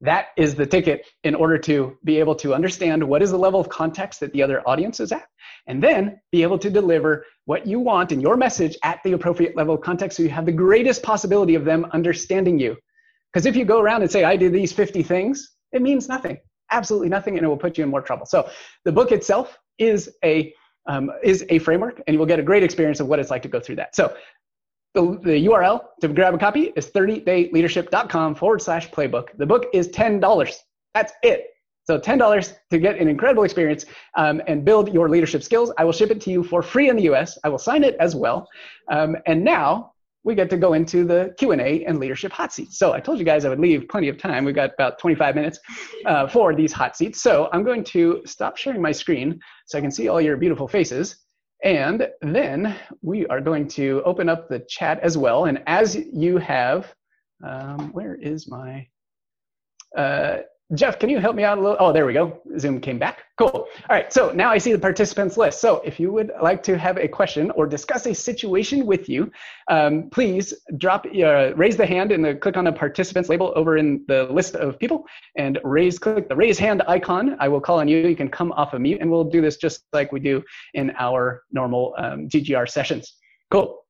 [0.02, 3.60] That is the ticket in order to be able to understand what is the level
[3.60, 5.28] of context that the other audience is at,
[5.66, 9.56] and then be able to deliver what you want in your message at the appropriate
[9.56, 12.76] level of context so you have the greatest possibility of them understanding you.
[13.32, 16.38] Because if you go around and say, I did these 50 things, it means nothing,
[16.70, 18.26] absolutely nothing, and it will put you in more trouble.
[18.26, 18.48] So
[18.84, 20.54] the book itself is a
[20.86, 23.42] um, is a framework, and you will get a great experience of what it's like
[23.42, 23.94] to go through that.
[23.94, 24.14] So
[24.94, 29.29] the, the URL to grab a copy is 30dayleadership.com forward slash playbook.
[29.37, 30.55] The book is $10.
[30.94, 31.46] That's it.
[31.85, 35.72] So $10 to get an incredible experience um, and build your leadership skills.
[35.79, 37.38] I will ship it to you for free in the US.
[37.44, 38.48] I will sign it as well.
[38.90, 42.79] Um, and now we get to go into the Q&A and leadership hot seats.
[42.79, 44.44] So I told you guys I would leave plenty of time.
[44.44, 45.59] We've got about 25 minutes
[46.05, 47.22] uh, for these hot seats.
[47.22, 50.68] So I'm going to stop sharing my screen so I can see all your beautiful
[50.68, 51.16] faces.
[51.62, 55.44] And then we are going to open up the chat as well.
[55.44, 56.92] And as you have,
[57.46, 58.87] um, where is my,
[59.96, 60.38] uh,
[60.74, 61.76] Jeff, can you help me out a little?
[61.80, 62.40] Oh, there we go.
[62.56, 63.24] Zoom came back.
[63.37, 63.48] Cool.
[63.50, 64.12] All right.
[64.12, 65.61] So now I see the participants list.
[65.61, 69.33] So if you would like to have a question or discuss a situation with you,
[69.68, 74.04] um, please drop, uh, raise the hand and click on the participants label over in
[74.06, 75.04] the list of people
[75.37, 77.37] and raise, click the raise hand icon.
[77.40, 77.98] I will call on you.
[77.98, 80.40] You can come off of mute and we'll do this just like we do
[80.74, 83.16] in our normal um, GGR sessions.
[83.50, 83.85] Cool.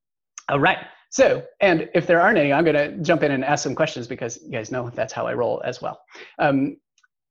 [0.48, 0.78] All right.
[1.10, 4.06] So, and if there aren't any, I'm going to jump in and ask some questions
[4.06, 6.00] because you guys know that's how I roll as well.
[6.38, 6.76] Um,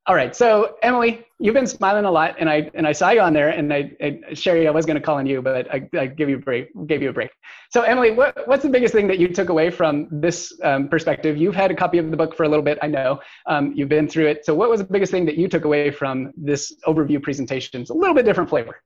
[0.05, 3.21] all right, so Emily, you've been smiling a lot, and I and I saw you
[3.21, 5.87] on there, and I, I Sherry, I was going to call on you, but I,
[5.95, 7.29] I give you a break, gave you a break.
[7.69, 11.37] So Emily, what, what's the biggest thing that you took away from this um, perspective?
[11.37, 13.19] You've had a copy of the book for a little bit, I know.
[13.45, 14.45] Um, you've been through it.
[14.45, 17.81] So what was the biggest thing that you took away from this overview presentation?
[17.81, 18.81] It's a little bit different flavor.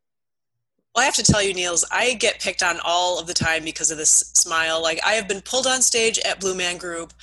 [0.96, 3.64] Well, I have to tell you, Nils, I get picked on all of the time
[3.64, 4.80] because of this smile.
[4.80, 7.14] Like, I have been pulled on stage at Blue Man Group.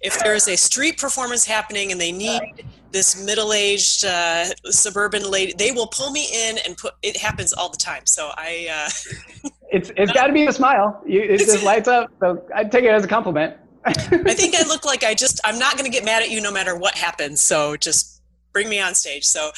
[0.00, 5.72] If there's a street performance happening and they need this middle-aged uh, suburban lady, they
[5.72, 6.94] will pull me in and put.
[7.02, 8.02] It happens all the time.
[8.06, 8.68] So I.
[8.70, 11.02] Uh, it's it's got to be a smile.
[11.04, 12.12] You, it just lights up.
[12.20, 13.56] So I take it as a compliment.
[13.84, 13.92] I
[14.34, 15.40] think I look like I just.
[15.44, 17.40] I'm not going to get mad at you no matter what happens.
[17.40, 19.24] So just bring me on stage.
[19.24, 19.50] So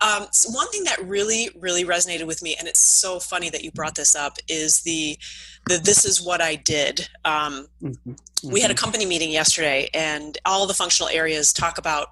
[0.00, 3.64] um, so one thing that really, really resonated with me, and it's so funny that
[3.64, 5.18] you brought this up, is the
[5.68, 8.10] the "This is what I did." Um, mm-hmm.
[8.10, 8.52] Mm-hmm.
[8.52, 8.84] We had a mm-hmm.
[8.84, 12.08] company meeting yesterday, and all the functional areas talk about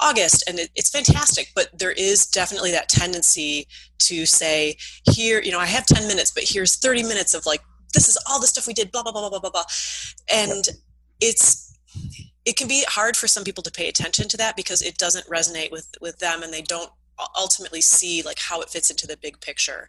[0.00, 1.52] August, and it, it's fantastic.
[1.54, 3.68] But there is definitely that tendency
[4.00, 4.76] to say,
[5.10, 7.62] "Here, you know, I have ten minutes, but here's thirty minutes of like
[7.94, 9.64] this is all the stuff we did." Blah blah blah blah blah blah,
[10.30, 10.68] and
[11.20, 11.74] it's
[12.44, 15.26] it can be hard for some people to pay attention to that because it doesn't
[15.26, 16.90] resonate with with them and they don't
[17.36, 19.88] ultimately see like how it fits into the big picture.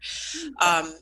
[0.61, 0.93] Um,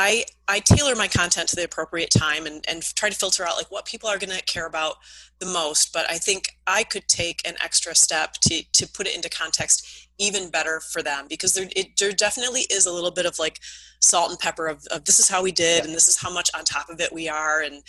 [0.00, 3.56] I, I tailor my content to the appropriate time and, and try to filter out
[3.56, 4.94] like what people are going to care about
[5.40, 5.92] the most.
[5.92, 10.08] But I think I could take an extra step to, to put it into context
[10.16, 13.58] even better for them because there, it, there definitely is a little bit of like
[14.00, 16.48] salt and pepper of, of this is how we did and this is how much
[16.56, 17.62] on top of it we are.
[17.62, 17.82] And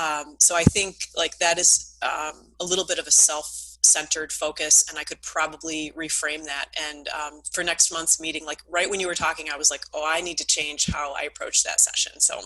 [0.00, 4.32] um, so I think like that is um, a little bit of a self centered
[4.32, 8.90] focus and i could probably reframe that and um, for next month's meeting like right
[8.90, 11.62] when you were talking i was like oh i need to change how i approach
[11.64, 12.40] that session so,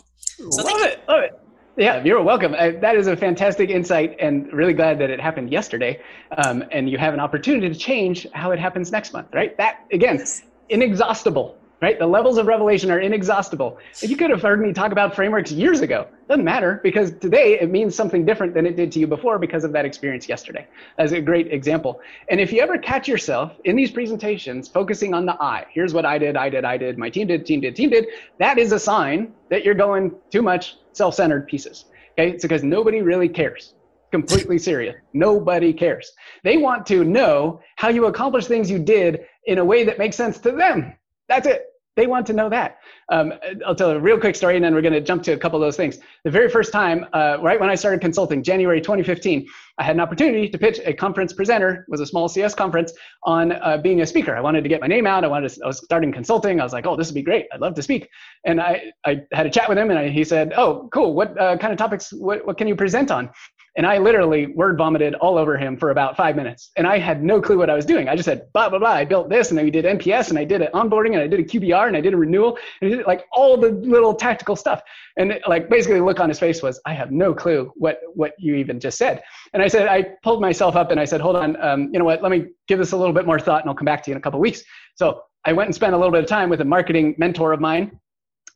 [0.51, 1.38] so love it love it
[1.77, 2.55] yeah, you're welcome.
[2.55, 5.99] Uh, that is a fantastic insight, and really glad that it happened yesterday.
[6.37, 9.57] Um, and you have an opportunity to change how it happens next month, right?
[9.57, 10.42] That again, yes.
[10.68, 11.99] inexhaustible right?
[11.99, 13.77] The levels of revelation are inexhaustible.
[14.01, 16.07] You could have heard me talk about frameworks years ago.
[16.29, 19.64] Doesn't matter because today it means something different than it did to you before because
[19.64, 20.68] of that experience yesterday.
[20.97, 22.01] That's a great example.
[22.31, 26.07] And if you ever catch yourself in these presentations focusing on the I, here's what
[26.07, 28.07] I did, I did, I did, my team did, team did, team did,
[28.38, 31.87] that is a sign that you're going too much self-centered pieces.
[32.12, 33.75] Okay, it's because nobody really cares
[34.12, 34.95] completely serious.
[35.14, 36.12] Nobody cares.
[36.45, 40.14] They want to know how you accomplish things you did in a way that makes
[40.16, 40.92] sense to them.
[41.29, 41.71] That's it.
[41.94, 42.78] They want to know that.
[43.11, 43.35] Um,
[43.66, 45.62] I'll tell a real quick story and then we're going to jump to a couple
[45.62, 45.98] of those things.
[46.24, 49.46] The very first time, uh, right when I started consulting, January 2015,
[49.78, 52.92] I had an opportunity to pitch a conference presenter, was a small CS conference,
[53.24, 54.35] on uh, being a speaker.
[54.35, 55.22] I wanted to get my name out.
[55.22, 56.61] I wanted to, I was starting consulting.
[56.61, 57.46] I was like, oh, this would be great.
[57.52, 58.09] I'd love to speak.
[58.46, 61.14] And I, I had a chat with him and I, he said, oh, cool.
[61.14, 63.28] What uh, kind of topics, what, what can you present on?
[63.76, 66.70] And I literally word vomited all over him for about five minutes.
[66.76, 68.08] And I had no clue what I was doing.
[68.08, 68.90] I just said, blah, blah, blah.
[68.90, 71.26] I built this and then we did NPS and I did an onboarding and I
[71.26, 74.14] did a QBR and I did a renewal and I did like all the little
[74.14, 74.82] tactical stuff.
[75.16, 78.32] And like basically the look on his face was, I have no clue what, what
[78.38, 79.22] you even just said.
[79.54, 82.04] And I said, I pulled myself up and I said, hold on, um, you know
[82.04, 84.11] what, let me give this a little bit more thought and I'll come back to
[84.11, 84.62] you in a couple weeks.
[84.96, 87.61] So I went and spent a little bit of time with a marketing mentor of
[87.61, 87.98] mine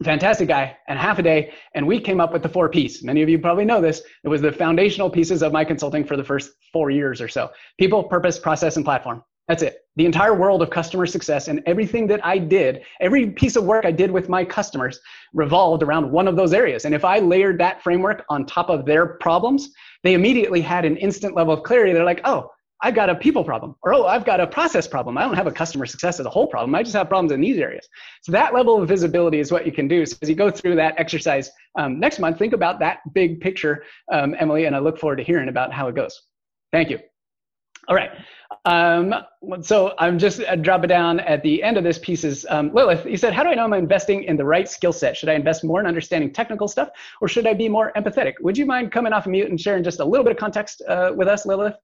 [0.04, 3.02] fantastic guy and half a day and we came up with the four P's.
[3.02, 4.02] Many of you probably know this.
[4.24, 7.50] It was the foundational pieces of my consulting for the first four years or so.
[7.78, 9.22] People, purpose, process, and platform.
[9.48, 9.78] That's it.
[9.94, 13.84] The entire world of customer success and everything that I did, every piece of work
[13.84, 14.98] I did with my customers
[15.32, 16.84] revolved around one of those areas.
[16.84, 19.70] And if I layered that framework on top of their problems,
[20.02, 21.92] they immediately had an instant level of clarity.
[21.92, 22.50] They're like, oh,
[22.82, 25.16] I've got a people problem, or oh, I've got a process problem.
[25.16, 26.74] I don't have a customer success as a whole problem.
[26.74, 27.88] I just have problems in these areas.
[28.22, 30.04] So that level of visibility is what you can do.
[30.04, 33.84] So as you go through that exercise um, next month, think about that big picture,
[34.12, 36.22] um, Emily, and I look forward to hearing about how it goes.
[36.70, 36.98] Thank you.
[37.88, 38.10] All right.
[38.64, 39.14] Um,
[39.62, 43.16] so I'm just uh, dropping down at the end of this piece um, Lilith, you
[43.16, 45.16] said, how do I know I'm investing in the right skill set?
[45.16, 48.34] Should I invest more in understanding technical stuff or should I be more empathetic?
[48.40, 50.82] Would you mind coming off of mute and sharing just a little bit of context
[50.88, 51.76] uh, with us, Lilith?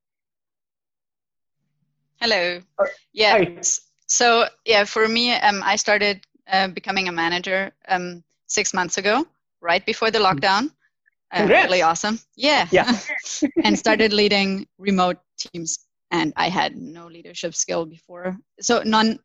[2.22, 2.60] Hello.
[2.78, 3.32] Uh, yeah.
[3.38, 3.60] Hi.
[4.06, 9.26] So yeah, for me, um, I started uh, becoming a manager um, six months ago,
[9.60, 10.30] right before the mm.
[10.30, 10.70] lockdown.
[11.32, 12.20] Uh, really awesome.
[12.36, 12.68] Yeah.
[12.70, 12.96] Yeah.
[13.64, 15.80] and started leading remote teams,
[16.12, 19.18] and I had no leadership skill before, so none,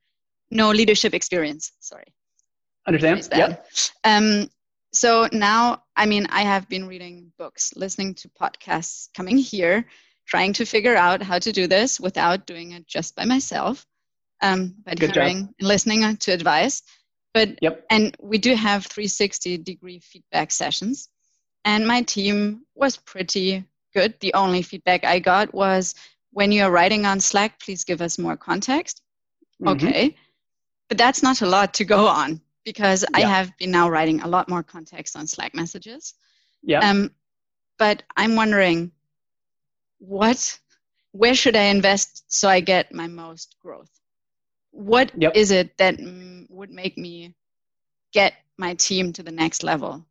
[0.50, 1.74] no leadership experience.
[1.80, 2.16] Sorry.
[2.88, 3.30] Understand?
[3.32, 3.58] Yeah.
[4.06, 4.50] Um,
[4.92, 9.86] so now, I mean, I have been reading books, listening to podcasts, coming here,
[10.28, 13.86] trying to figure out how to do this without doing it just by myself,
[14.42, 15.54] um, but Good hearing job.
[15.60, 16.84] and listening to advice.
[17.34, 17.86] But yep.
[17.90, 21.10] and we do have 360 degree feedback sessions,
[21.66, 23.63] and my team was pretty
[23.94, 24.16] good.
[24.20, 25.96] The only feedback I got was
[26.32, 29.02] when you're writing on Slack, please give us more context.
[29.62, 29.88] Mm-hmm.
[29.88, 30.16] Okay,
[30.90, 33.18] but that's not a lot to go on because yeah.
[33.18, 36.16] I have been now writing a lot more context on Slack messages.
[36.63, 36.80] Yeah.
[36.80, 37.12] Um,
[37.78, 38.92] but I'm wondering
[40.00, 40.60] what?
[41.12, 43.90] Where should i invest so i get my most growth?
[44.72, 45.36] What yep.
[45.36, 45.98] is it that
[46.50, 47.34] would make me
[48.14, 50.06] get my team to the next level?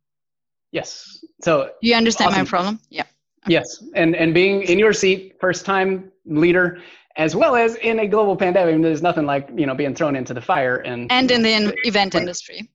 [0.71, 1.23] Yes.
[1.41, 2.37] So you understand awesome.
[2.37, 2.79] my um, problem?
[2.89, 3.03] Yeah.
[3.45, 3.53] Okay.
[3.53, 3.83] yes.
[3.95, 6.79] And and being in your seat first time leader
[7.17, 10.33] as well as in a global pandemic there's nothing like you know being thrown into
[10.33, 12.69] the fire and and in the event industry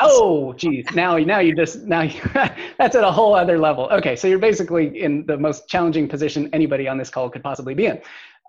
[0.00, 0.86] Oh, geez.
[0.94, 2.20] Now, now you just now you,
[2.78, 3.88] that's at a whole other level.
[3.92, 7.74] Okay, so you're basically in the most challenging position anybody on this call could possibly
[7.74, 8.00] be in.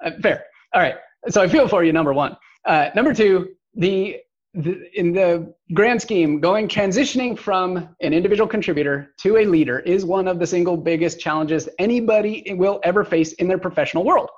[0.04, 0.46] Uh, fair.
[0.74, 0.96] All right.
[1.30, 1.94] So I feel for you.
[1.94, 2.38] Number one.
[2.66, 3.50] Uh, number two.
[3.76, 4.18] The,
[4.54, 10.04] the in the grand scheme, going transitioning from an individual contributor to a leader is
[10.04, 14.30] one of the single biggest challenges anybody will ever face in their professional world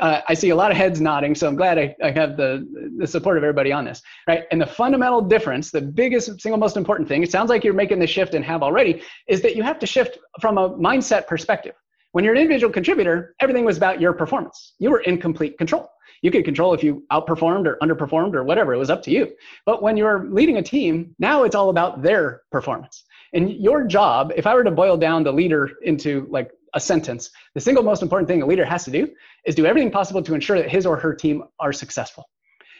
[0.00, 2.66] uh, I see a lot of heads nodding, so I'm glad I, I have the,
[2.96, 4.44] the support of everybody on this, right?
[4.50, 7.98] And the fundamental difference, the biggest, single most important thing, it sounds like you're making
[7.98, 11.74] the shift and have already, is that you have to shift from a mindset perspective.
[12.12, 14.74] When you're an individual contributor, everything was about your performance.
[14.78, 15.88] You were in complete control.
[16.22, 18.74] You could control if you outperformed or underperformed or whatever.
[18.74, 19.32] It was up to you.
[19.66, 23.04] But when you're leading a team, now it's all about their performance.
[23.32, 27.30] And your job, if I were to boil down the leader into like a sentence,
[27.54, 29.08] the single most important thing a leader has to do
[29.46, 32.28] is do everything possible to ensure that his or her team are successful.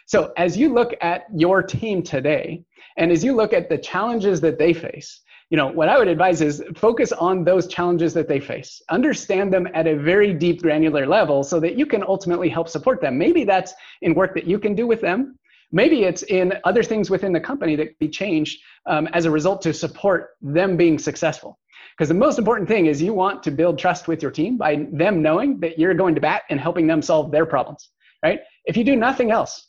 [0.06, 2.64] So as you look at your team today,
[2.96, 5.20] and as you look at the challenges that they face,
[5.52, 9.52] you know what i would advise is focus on those challenges that they face understand
[9.52, 13.18] them at a very deep granular level so that you can ultimately help support them
[13.18, 15.38] maybe that's in work that you can do with them
[15.72, 19.30] maybe it's in other things within the company that can be changed um, as a
[19.30, 21.58] result to support them being successful
[21.96, 24.86] because the most important thing is you want to build trust with your team by
[24.92, 27.90] them knowing that you're going to bat and helping them solve their problems
[28.22, 29.68] right if you do nothing else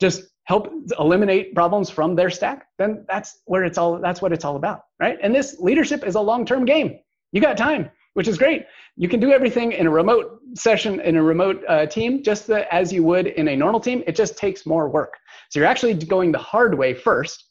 [0.00, 4.44] just help eliminate problems from their stack, then that's where it's all that's what it's
[4.44, 5.18] all about, right?
[5.22, 6.98] And this leadership is a long-term game.
[7.32, 8.66] You got time, which is great.
[8.96, 12.72] You can do everything in a remote session in a remote uh, team just the,
[12.72, 14.02] as you would in a normal team.
[14.06, 15.14] It just takes more work.
[15.50, 17.46] So you're actually going the hard way first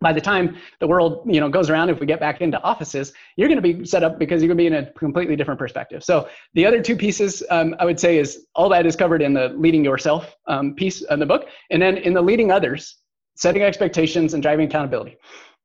[0.00, 3.12] by the time the world you know goes around if we get back into offices
[3.36, 5.58] you're going to be set up because you're going to be in a completely different
[5.58, 9.22] perspective so the other two pieces um, i would say is all that is covered
[9.22, 12.98] in the leading yourself um, piece of the book and then in the leading others
[13.36, 15.16] setting expectations and driving accountability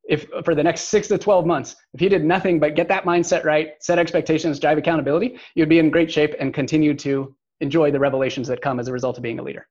[0.08, 3.04] if for the next six to 12 months if you did nothing but get that
[3.04, 7.90] mindset right set expectations drive accountability you'd be in great shape and continue to enjoy
[7.90, 9.68] the revelations that come as a result of being a leader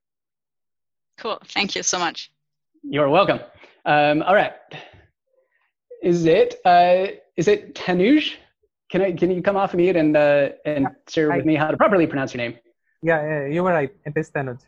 [1.17, 2.31] cool thank you so much
[2.83, 3.39] you're welcome
[3.85, 4.53] um, all right.
[6.01, 8.35] Is it uh, is it Tanuj?
[8.91, 11.55] Can I can you come off mute and uh, and yeah, share with I, me
[11.55, 12.57] how to properly pronounce your name?
[13.01, 13.91] Yeah, yeah, you were right.
[14.05, 14.59] It is Tanuj.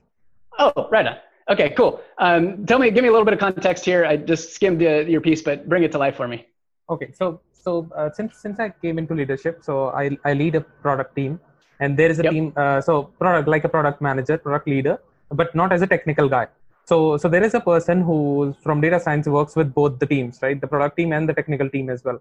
[0.58, 1.18] Oh, right on.
[1.50, 2.02] Okay, cool.
[2.20, 4.06] Um, tell me, give me a little bit of context here.
[4.06, 6.46] I just skimmed uh, your piece, but bring it to life for me.
[6.90, 10.62] Okay, so so uh, since since I came into leadership, so I I lead a
[10.62, 11.40] product team,
[11.80, 12.34] and there is a yep.
[12.34, 12.54] team.
[12.56, 15.00] Uh, so product like a product manager, product leader,
[15.32, 16.48] but not as a technical guy
[16.86, 20.40] so so there is a person who from data science works with both the teams
[20.42, 22.20] right the product team and the technical team as well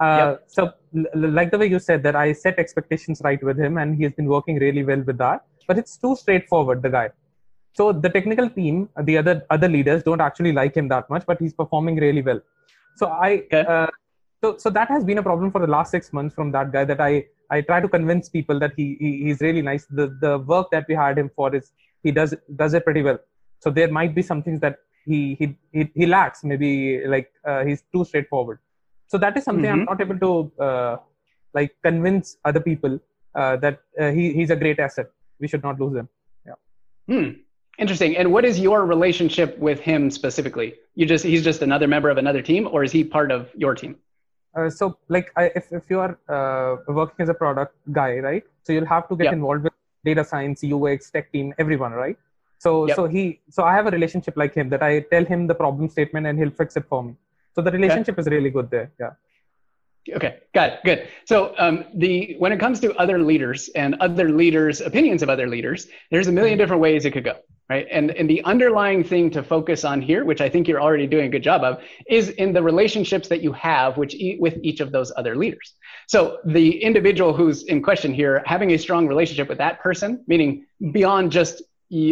[0.00, 0.44] uh, yep.
[0.46, 3.96] so l- like the way you said that i set expectations right with him and
[3.96, 7.08] he has been working really well with that but it's too straightforward the guy
[7.72, 11.38] so the technical team the other other leaders don't actually like him that much but
[11.38, 12.40] he's performing really well.
[12.96, 13.60] So i okay.
[13.60, 13.88] uh,
[14.42, 16.84] so so that has been a problem for the last six months from that guy
[16.84, 19.86] that i i try to convince people that he, he he's really nice.
[19.86, 23.18] The the work that we hired him for is he does does it pretty well.
[23.60, 27.64] So there might be some things that he he he, he lacks maybe like uh,
[27.64, 28.58] he's too straightforward.
[29.06, 29.80] So that is something mm-hmm.
[29.80, 30.96] i'm not able to uh,
[31.54, 32.98] like convince other people
[33.34, 35.10] uh, that uh, he, he's a great asset.
[35.40, 36.08] We should not lose him.
[36.46, 36.58] Yeah.
[37.08, 37.30] Hmm.
[37.78, 42.10] Interesting and what is your relationship with him specifically you just he's just another member
[42.10, 43.96] of another team or is he part of your team
[44.56, 48.44] uh, so like I, if, if you are uh, working as a product guy right
[48.64, 49.34] so you'll have to get yep.
[49.34, 49.72] involved with
[50.04, 52.18] data science ux tech team everyone right
[52.58, 52.96] so yep.
[52.96, 55.88] so he so I have a relationship like him that I tell him the problem
[55.88, 57.14] statement and he'll fix it for me.
[57.54, 58.20] So the relationship okay.
[58.22, 58.90] is really good there.
[59.00, 59.12] Yeah.
[60.14, 60.80] Okay, got it.
[60.84, 61.08] Good.
[61.26, 65.46] So um, the when it comes to other leaders and other leaders' opinions of other
[65.46, 66.62] leaders, there's a million mm-hmm.
[66.62, 67.36] different ways it could go,
[67.68, 67.86] right?
[67.90, 71.26] And and the underlying thing to focus on here, which I think you're already doing
[71.26, 74.80] a good job of, is in the relationships that you have which e- with each
[74.80, 75.74] of those other leaders.
[76.06, 80.66] So the individual who's in question here, having a strong relationship with that person, meaning
[80.92, 81.62] beyond just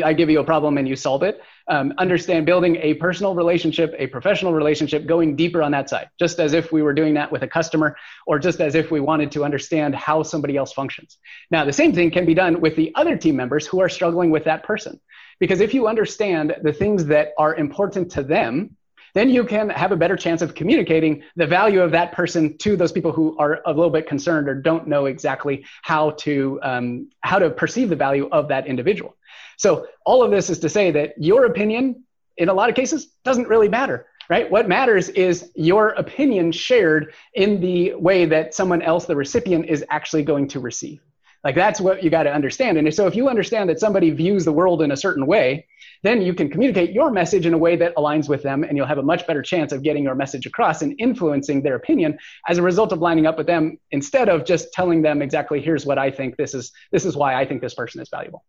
[0.03, 1.43] I give you a problem and you solve it.
[1.69, 6.41] Um, understand building a personal relationship, a professional relationship, going deeper on that side, just
[6.41, 7.95] as if we were doing that with a customer
[8.27, 11.19] or just as if we wanted to understand how somebody else functions.
[11.51, 14.31] Now, the same thing can be done with the other team members who are struggling
[14.31, 14.99] with that person.
[15.39, 18.77] Because if you understand the things that are important to them,
[19.17, 22.77] then you can have a better chance of communicating the value of that person to
[22.77, 27.09] those people who are a little bit concerned or don't know exactly how to um,
[27.23, 29.17] how to perceive the value of that individual.
[29.57, 32.05] So all of this is to say that your opinion,
[32.37, 34.07] in a lot of cases, doesn't really matter.
[34.29, 34.51] Right?
[34.51, 39.83] What matters is your opinion shared in the way that someone else, the recipient, is
[39.89, 41.01] actually going to receive.
[41.47, 42.77] Like that's what you got to understand.
[42.77, 45.65] And so if you understand that somebody views the world in a certain way,
[46.03, 48.89] then you can communicate your message in a way that aligns with them and you'll
[48.89, 52.19] have a much better chance of getting your message across and influencing their opinion
[52.49, 55.87] as a result of lining up with them instead of just telling them exactly here's
[55.87, 58.43] what I think this is this is why I think this person is valuable.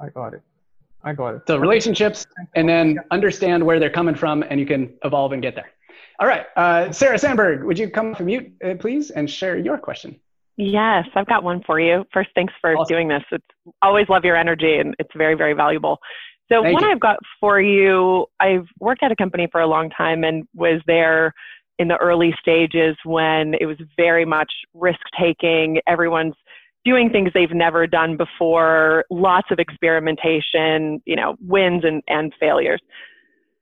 [0.00, 0.42] I got it.
[1.04, 1.42] I got it.
[1.46, 5.54] So relationships and then understand where they're coming from and you can evolve and get
[5.54, 5.70] there.
[6.18, 6.46] All right.
[6.56, 10.18] Uh, Sarah Sandberg, would you come from mute, uh, please, and share your question?
[10.56, 12.04] Yes, I've got one for you.
[12.12, 12.92] First, thanks for awesome.
[12.92, 13.22] doing this.
[13.30, 13.44] It's
[13.82, 15.98] always love your energy and it's very, very valuable.
[16.50, 16.90] So Thank one you.
[16.90, 20.80] I've got for you, I've worked at a company for a long time and was
[20.86, 21.34] there
[21.78, 25.78] in the early stages when it was very much risk taking.
[25.86, 26.34] Everyone's
[26.84, 32.80] doing things they've never done before, lots of experimentation, you know, wins and, and failures.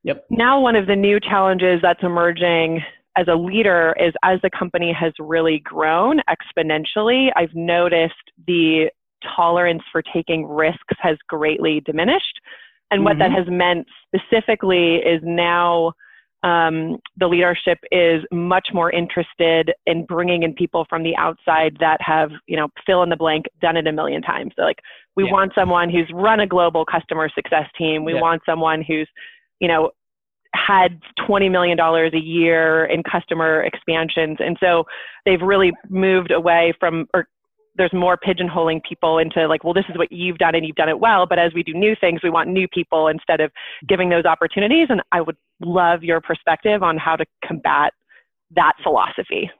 [0.05, 0.27] Yep.
[0.31, 2.83] Now, one of the new challenges that's emerging
[3.17, 8.15] as a leader is as the company has really grown exponentially, I've noticed
[8.47, 8.91] the
[9.37, 12.41] tolerance for taking risks has greatly diminished.
[12.91, 13.05] And mm-hmm.
[13.05, 13.39] what that mm-hmm.
[13.39, 15.93] has meant specifically is now
[16.43, 22.03] um, the leadership is much more interested in bringing in people from the outside that
[22.03, 24.53] have, you know, fill in the blank, done it a million times.
[24.57, 24.81] So like,
[25.17, 25.33] we yeah.
[25.33, 28.05] want someone who's run a global customer success team.
[28.05, 28.21] We yeah.
[28.21, 29.09] want someone who's,
[29.59, 29.91] you know,
[30.55, 34.39] had $20 million a year in customer expansions.
[34.41, 34.85] And so
[35.27, 37.27] they've really moved away from, or
[37.77, 40.89] there's more pigeonholing people into like, well, this is what you've done and you've done
[40.89, 41.27] it well.
[41.27, 43.51] But as we do new things, we want new people instead of
[43.89, 44.87] giving those opportunities.
[44.91, 47.93] And I would love your perspective on how to combat
[48.55, 49.51] that philosophy.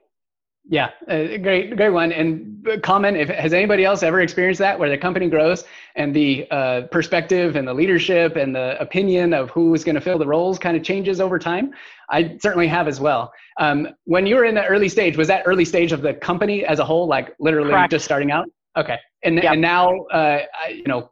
[0.67, 2.11] Yeah, uh, great, great one.
[2.11, 5.63] And comment if has anybody else ever experienced that where the company grows
[5.95, 10.01] and the uh, perspective and the leadership and the opinion of who is going to
[10.01, 11.71] fill the roles kind of changes over time.
[12.09, 13.31] I certainly have as well.
[13.59, 16.65] Um, when you were in the early stage, was that early stage of the company
[16.65, 17.91] as a whole, like literally Correct.
[17.91, 18.47] just starting out?
[18.75, 19.53] Okay, and yep.
[19.53, 20.39] and now, uh,
[20.69, 21.11] you know,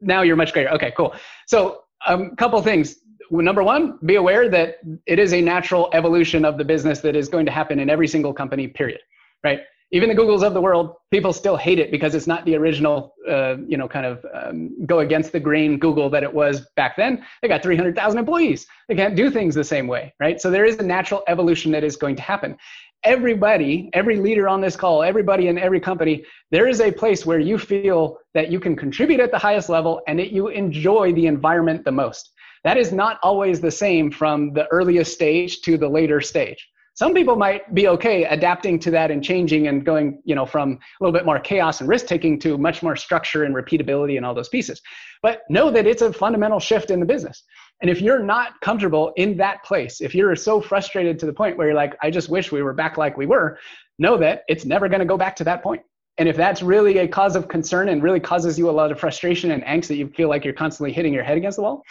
[0.00, 0.70] now you're much greater.
[0.70, 1.14] Okay, cool.
[1.46, 2.96] So, a um, couple things
[3.30, 7.28] number one, be aware that it is a natural evolution of the business that is
[7.28, 9.00] going to happen in every single company, period.
[9.42, 9.60] Right?
[9.94, 13.14] Even the Googles of the world, people still hate it because it's not the original,
[13.30, 16.96] uh, you know, kind of um, go against the grain Google that it was back
[16.96, 17.24] then.
[17.42, 18.66] They got 300,000 employees.
[18.88, 20.40] They can't do things the same way, right?
[20.40, 22.56] So there is a natural evolution that is going to happen.
[23.04, 27.38] Everybody, every leader on this call, everybody in every company, there is a place where
[27.38, 31.26] you feel that you can contribute at the highest level and that you enjoy the
[31.26, 32.32] environment the most
[32.64, 36.68] that is not always the same from the earliest stage to the later stage.
[36.94, 40.72] Some people might be okay adapting to that and changing and going, you know, from
[40.72, 44.24] a little bit more chaos and risk taking to much more structure and repeatability and
[44.24, 44.80] all those pieces.
[45.20, 47.42] But know that it's a fundamental shift in the business.
[47.82, 51.58] And if you're not comfortable in that place, if you're so frustrated to the point
[51.58, 53.58] where you're like, I just wish we were back like we were,
[53.98, 55.82] know that it's never going to go back to that point.
[56.16, 59.00] And if that's really a cause of concern and really causes you a lot of
[59.00, 61.82] frustration and angst that you feel like you're constantly hitting your head against the wall,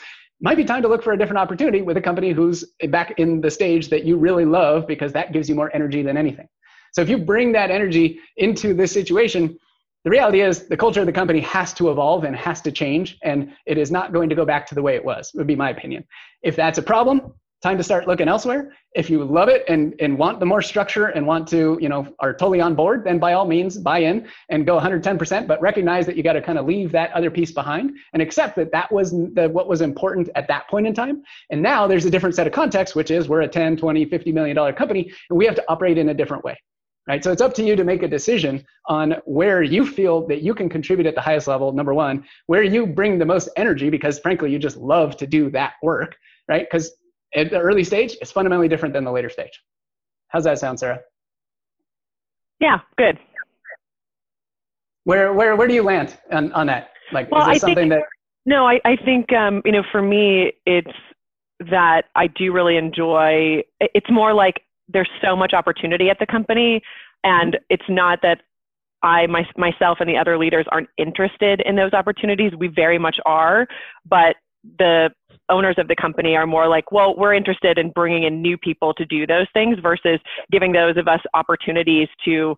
[0.44, 3.40] might be time to look for a different opportunity with a company who's back in
[3.40, 6.48] the stage that you really love because that gives you more energy than anything.
[6.92, 9.58] So if you bring that energy into this situation,
[10.04, 13.18] the reality is the culture of the company has to evolve and has to change,
[13.24, 15.56] and it is not going to go back to the way it was, would be
[15.56, 16.04] my opinion.
[16.42, 17.34] If that's a problem,
[17.64, 18.74] time to start looking elsewhere.
[18.94, 22.14] If you love it and, and want the more structure and want to, you know,
[22.20, 26.06] are totally on board, then by all means buy in and go 110%, but recognize
[26.06, 28.92] that you got to kind of leave that other piece behind and accept that that
[28.92, 31.24] was the, what was important at that point in time.
[31.50, 34.32] And now there's a different set of context, which is we're a 10, 20, 50
[34.34, 36.60] million dollar company and we have to operate in a different way.
[37.06, 37.22] Right.
[37.22, 40.56] So it's up to you to make a decision on where you feel that you
[40.56, 44.20] can contribute at the highest level, number one, where you bring the most energy because
[44.20, 46.16] frankly, you just love to do that work
[46.48, 46.68] right?
[46.70, 46.92] Because
[47.36, 49.62] at the early stage is fundamentally different than the later stage.
[50.30, 51.00] How's that sound, Sarah?
[52.60, 53.20] Yeah, good.
[55.04, 56.92] Where where where do you land on, on that?
[57.12, 58.04] Like, well, is this something think, that?
[58.46, 60.92] No, I I think um, you know for me it's
[61.70, 63.64] that I do really enjoy.
[63.80, 66.82] It's more like there's so much opportunity at the company,
[67.24, 68.42] and it's not that
[69.04, 72.54] I my, myself and the other leaders aren't interested in those opportunities.
[72.58, 73.68] We very much are,
[74.10, 74.38] but
[74.80, 75.10] the
[75.50, 78.94] owners of the company are more like, well, we're interested in bringing in new people
[78.94, 80.20] to do those things versus
[80.52, 82.56] giving those of us opportunities to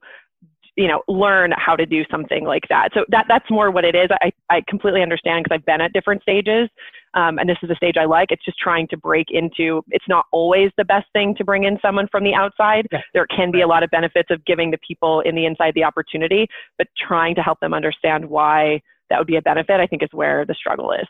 [0.75, 2.89] you know learn how to do something like that.
[2.93, 4.09] So that that's more what it is.
[4.21, 6.69] I, I completely understand because i've been at different stages
[7.13, 8.31] um, and this is a stage i like.
[8.31, 11.79] It's just trying to break into it's not always the best thing to bring in
[11.81, 12.87] someone from the outside.
[12.91, 13.01] Yeah.
[13.13, 15.83] there can be a lot of benefits of giving the people in the inside the
[15.83, 16.47] opportunity
[16.77, 20.09] but trying to help them understand why that would be a benefit i think is
[20.11, 21.07] where the struggle is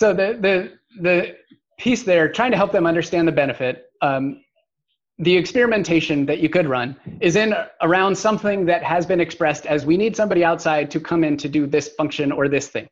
[0.00, 1.36] so the the the
[1.78, 3.90] piece there, trying to help them understand the benefit.
[4.00, 4.42] Um,
[5.18, 9.84] the experimentation that you could run is in around something that has been expressed as
[9.84, 12.88] we need somebody outside to come in to do this function or this thing.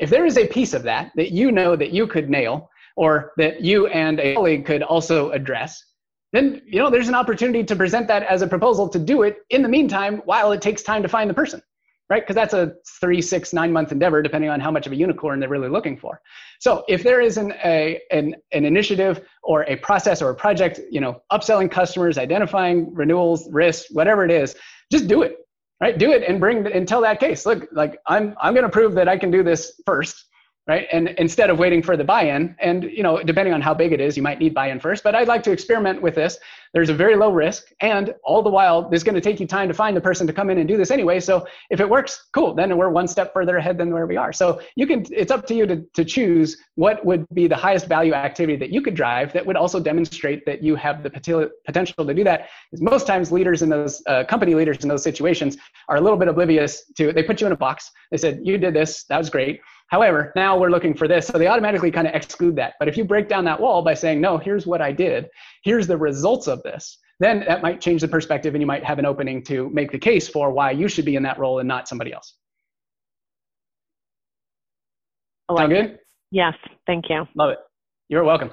[0.00, 3.30] If there is a piece of that that you know that you could nail or
[3.36, 5.84] that you and a colleague could also address,
[6.32, 9.36] then you know there's an opportunity to present that as a proposal to do it
[9.50, 11.62] in the meantime while it takes time to find the person
[12.10, 12.22] right?
[12.22, 15.38] Because that's a three, six, nine month endeavor, depending on how much of a unicorn
[15.38, 16.20] they're really looking for.
[16.58, 20.80] So if there is an, a, an, an initiative or a process or a project,
[20.90, 24.56] you know, upselling customers, identifying renewals, risks, whatever it is,
[24.90, 25.36] just do it,
[25.80, 25.96] right?
[25.96, 27.46] Do it and bring and tell that case.
[27.46, 30.26] Look, like I'm, I'm going to prove that I can do this first,
[30.66, 30.86] right?
[30.92, 34.00] And instead of waiting for the buy-in, and you know, depending on how big it
[34.00, 35.02] is, you might need buy-in first.
[35.02, 36.38] But I'd like to experiment with this
[36.72, 39.66] there's a very low risk, and all the while, it's going to take you time
[39.68, 41.18] to find the person to come in and do this anyway.
[41.18, 42.54] So if it works, cool.
[42.54, 44.32] Then we're one step further ahead than where we are.
[44.32, 45.04] So you can.
[45.10, 48.70] It's up to you to to choose what would be the highest value activity that
[48.70, 52.48] you could drive that would also demonstrate that you have the potential to do that.
[52.70, 55.56] Because most times, leaders in those uh, company leaders in those situations
[55.88, 57.12] are a little bit oblivious to.
[57.12, 57.90] They put you in a box.
[58.12, 59.04] They said you did this.
[59.04, 61.26] That was great However, now we're looking for this.
[61.26, 62.74] So they automatically kind of exclude that.
[62.78, 65.28] But if you break down that wall by saying, no, here's what I did,
[65.64, 69.00] here's the results of this, then that might change the perspective and you might have
[69.00, 71.66] an opening to make the case for why you should be in that role and
[71.66, 72.34] not somebody else.
[75.48, 75.84] I like Sound good?
[75.86, 76.00] It.
[76.30, 76.54] Yes,
[76.86, 77.26] thank you.
[77.34, 77.58] Love it.
[78.08, 78.52] You're welcome.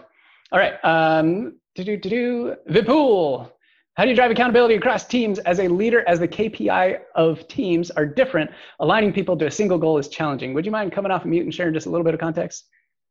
[0.51, 0.73] All right.
[0.83, 2.55] Um, do do do do.
[2.69, 3.51] Vipul,
[3.97, 7.89] how do you drive accountability across teams as a leader as the KPI of teams
[7.89, 8.51] are different?
[8.79, 10.53] Aligning people to a single goal is challenging.
[10.53, 12.65] Would you mind coming off of mute and sharing just a little bit of context?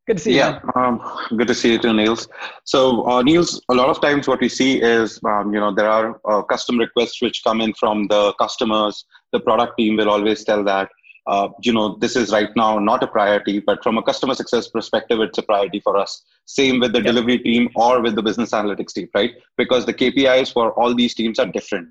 [0.06, 0.70] Good to see yeah, you.
[0.76, 1.02] Yeah, um,
[1.36, 2.28] good to see you too, Nils.
[2.62, 5.90] So, uh, Nils, a lot of times what we see is, um, you know, there
[5.90, 9.04] are uh, custom requests which come in from the customers.
[9.32, 10.88] The product team will always tell that
[11.26, 14.68] uh, you know, this is right now not a priority, but from a customer success
[14.68, 16.22] perspective, it's a priority for us.
[16.44, 17.06] Same with the yeah.
[17.06, 19.34] delivery team or with the business analytics team, right?
[19.56, 21.88] Because the KPIs for all these teams are different.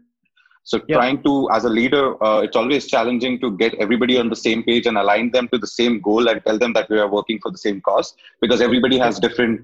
[0.63, 0.95] So yeah.
[0.95, 4.63] trying to, as a leader, uh, it's always challenging to get everybody on the same
[4.63, 7.39] page and align them to the same goal and tell them that we are working
[7.41, 9.61] for the same cause because everybody has different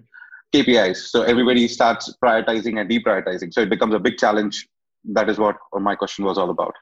[0.54, 0.98] KPIs.
[0.98, 3.54] So everybody starts prioritizing and deprioritizing.
[3.54, 4.68] So it becomes a big challenge.
[5.06, 6.76] That is what my question was all about.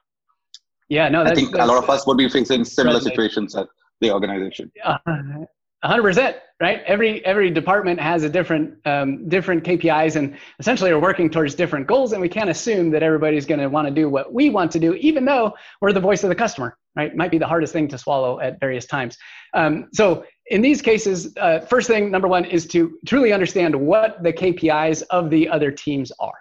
[0.90, 3.68] Yeah, no, I think a lot of us would be facing similar situations at
[4.02, 4.72] the organization.
[4.76, 4.98] Yeah,
[5.84, 6.82] hundred percent, right?
[6.86, 11.88] Every every department has a different um, different KPIs, and essentially are working towards different
[11.88, 12.12] goals.
[12.12, 14.80] And we can't assume that everybody's going to want to do what we want to
[14.80, 17.16] do, even though we're the voice of the customer, right?
[17.16, 19.16] Might be the hardest thing to swallow at various times.
[19.54, 24.22] Um, so in these cases, uh, first thing, number one, is to truly understand what
[24.24, 26.34] the KPIs of the other teams are.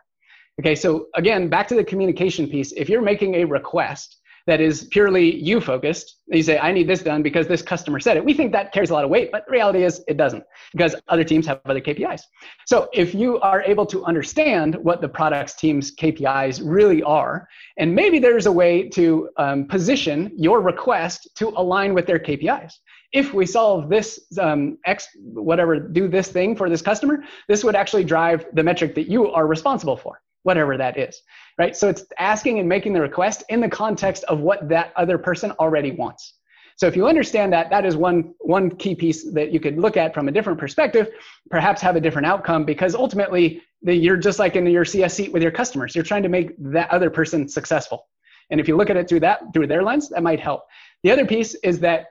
[0.61, 2.73] Okay, so again, back to the communication piece.
[2.73, 4.17] If you're making a request
[4.49, 6.21] that is purely you focused.
[6.29, 8.25] You say, I need this done because this customer said it.
[8.25, 10.43] We think that carries a lot of weight, but reality is it doesn't
[10.73, 12.23] because other teams have other KPIs.
[12.67, 17.47] So if you are able to understand what the products team's KPIs really are,
[17.77, 22.73] and maybe there's a way to um, position your request to align with their KPIs.
[23.13, 27.77] If we solve this um, X, whatever, do this thing for this customer, this would
[27.77, 31.21] actually drive the metric that you are responsible for whatever that is,
[31.59, 31.77] right?
[31.77, 35.53] So it's asking and making the request in the context of what that other person
[35.53, 36.35] already wants.
[36.77, 39.97] So if you understand that, that is one, one key piece that you could look
[39.97, 41.09] at from a different perspective,
[41.51, 45.33] perhaps have a different outcome because ultimately the, you're just like in your CS seat
[45.33, 45.97] with your customers.
[45.97, 48.07] You're trying to make that other person successful.
[48.51, 50.63] And if you look at it through that, through their lens, that might help.
[51.03, 52.07] The other piece is that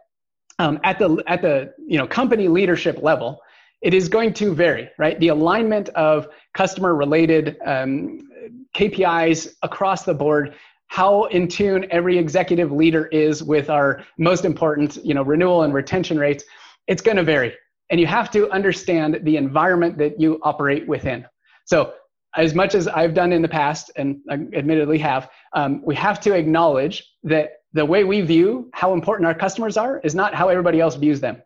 [0.59, 3.39] um, at the at the you know company leadership level,
[3.81, 5.19] it is going to vary, right?
[5.19, 8.27] The alignment of customer related um,
[8.75, 10.55] KPIs across the board,
[10.87, 15.73] how in tune every executive leader is with our most important, you know, renewal and
[15.73, 16.43] retention rates,
[16.87, 17.53] it's going to vary.
[17.89, 21.25] And you have to understand the environment that you operate within.
[21.65, 21.93] So,
[22.35, 26.19] as much as I've done in the past, and I admittedly have, um, we have
[26.21, 30.49] to acknowledge that the way we view how important our customers are is not how
[30.49, 31.41] everybody else views them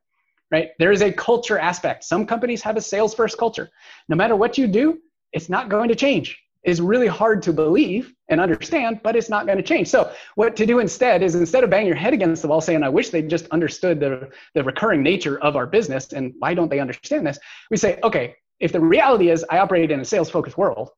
[0.52, 0.70] right?
[0.80, 2.04] There is a culture aspect.
[2.04, 3.70] Some companies have a sales first culture.
[4.10, 5.00] No matter what you do,
[5.32, 6.38] it's not going to change.
[6.64, 9.88] It's really hard to believe and understand, but it's not going to change.
[9.88, 12.84] So, what to do instead is instead of banging your head against the wall saying,
[12.84, 16.70] I wish they just understood the, the recurring nature of our business and why don't
[16.70, 17.40] they understand this?
[17.72, 20.92] We say, okay, if the reality is I operate in a sales focused world,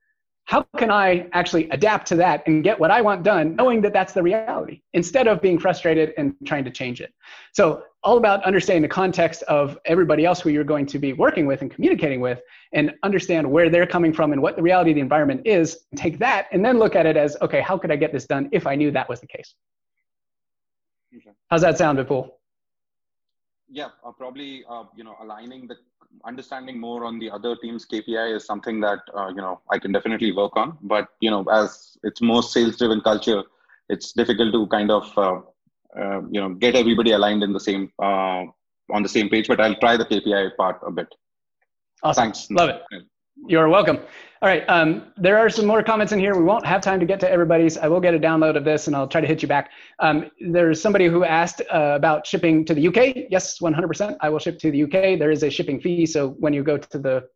[0.45, 3.93] how can I actually adapt to that and get what I want done, knowing that
[3.93, 7.13] that's the reality, instead of being frustrated and trying to change it?
[7.53, 11.45] So, all about understanding the context of everybody else who you're going to be working
[11.45, 12.41] with and communicating with,
[12.73, 15.79] and understand where they're coming from and what the reality of the environment is.
[15.95, 18.49] Take that and then look at it as, okay, how could I get this done
[18.51, 19.55] if I knew that was the case?
[21.15, 21.31] Okay.
[21.49, 22.31] How's that sound, Vipul?
[23.69, 25.75] Yeah, uh, probably uh, you know aligning the
[26.25, 29.91] understanding more on the other team's KPI is something that uh, you know I can
[29.91, 30.77] definitely work on.
[30.81, 33.43] But you know, as it's more sales-driven culture,
[33.89, 35.39] it's difficult to kind of uh,
[35.99, 38.43] uh, you know get everybody aligned in the same uh,
[38.91, 39.47] on the same page.
[39.47, 41.07] But I'll try the KPI part a bit.
[42.03, 42.23] Awesome.
[42.23, 42.49] Thanks.
[42.51, 43.03] Love it.
[43.47, 43.97] You're welcome.
[44.41, 44.63] All right.
[44.67, 46.35] Um, there are some more comments in here.
[46.35, 47.77] We won't have time to get to everybody's.
[47.77, 49.71] I will get a download of this and I'll try to hit you back.
[49.99, 53.27] Um, there's somebody who asked uh, about shipping to the UK.
[53.29, 54.17] Yes, 100%.
[54.21, 55.19] I will ship to the UK.
[55.19, 56.05] There is a shipping fee.
[56.05, 57.29] So when you go to the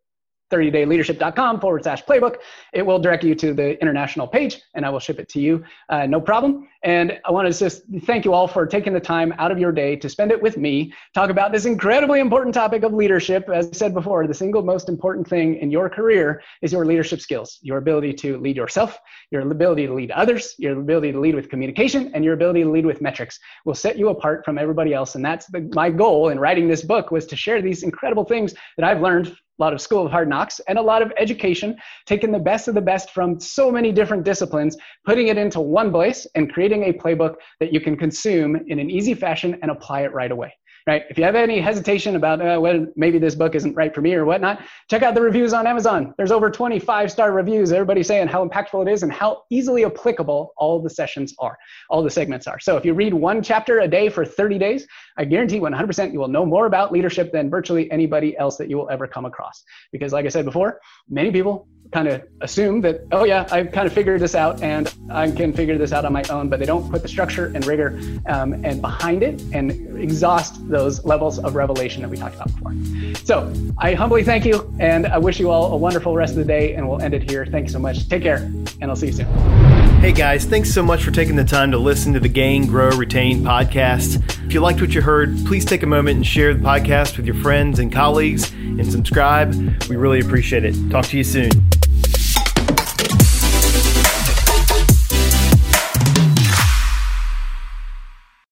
[0.52, 2.38] 30dayleadership.com forward slash playbook.
[2.74, 5.64] It will direct you to the international page and I will ship it to you.
[5.90, 6.68] Uh, no problem.
[6.84, 9.72] And I want to just thank you all for taking the time out of your
[9.72, 13.50] day to spend it with me, talk about this incredibly important topic of leadership.
[13.54, 17.20] As I said before, the single most important thing in your career is your leadership
[17.20, 18.98] skills, your ability to lead yourself,
[19.32, 22.70] your ability to lead others, your ability to lead with communication, and your ability to
[22.70, 25.16] lead with metrics will set you apart from everybody else.
[25.16, 28.54] And that's the, my goal in writing this book was to share these incredible things
[28.78, 31.76] that I've learned a lot of school of hard knocks and a lot of education
[32.06, 35.92] taking the best of the best from so many different disciplines putting it into one
[35.92, 40.02] place and creating a playbook that you can consume in an easy fashion and apply
[40.02, 40.54] it right away
[40.88, 41.04] right?
[41.10, 44.14] If you have any hesitation about uh, well, maybe this book isn't right for me
[44.14, 46.14] or whatnot, check out the reviews on Amazon.
[46.18, 47.74] There's over 25 star reviews.
[47.74, 51.58] Everybody saying how impactful it is and how easily applicable all the sessions are,
[51.90, 52.60] all the segments are.
[52.60, 56.20] So if you read one chapter a day for 30 days, I guarantee 100% you
[56.20, 59.64] will know more about leadership than virtually anybody else that you will ever come across.
[59.92, 60.80] Because like I said before,
[61.10, 64.94] many people kind of assume that, oh yeah, I've kind of figured this out and
[65.10, 67.66] I can figure this out on my own, but they don't put the structure and
[67.66, 72.48] rigor um, and behind it and exhaust those levels of revelation that we talked about
[72.54, 72.74] before.
[73.26, 76.46] So I humbly thank you and I wish you all a wonderful rest of the
[76.46, 77.46] day and we'll end it here.
[77.46, 78.08] Thank you so much.
[78.10, 78.38] Take care
[78.82, 79.28] and I'll see you soon.
[80.00, 82.90] Hey guys, thanks so much for taking the time to listen to the Gain, Grow,
[82.90, 84.24] Retain podcast.
[84.46, 87.26] If you liked what you heard, please take a moment and share the podcast with
[87.26, 89.56] your friends and colleagues and subscribe.
[89.90, 90.76] We really appreciate it.
[90.92, 91.50] Talk to you soon.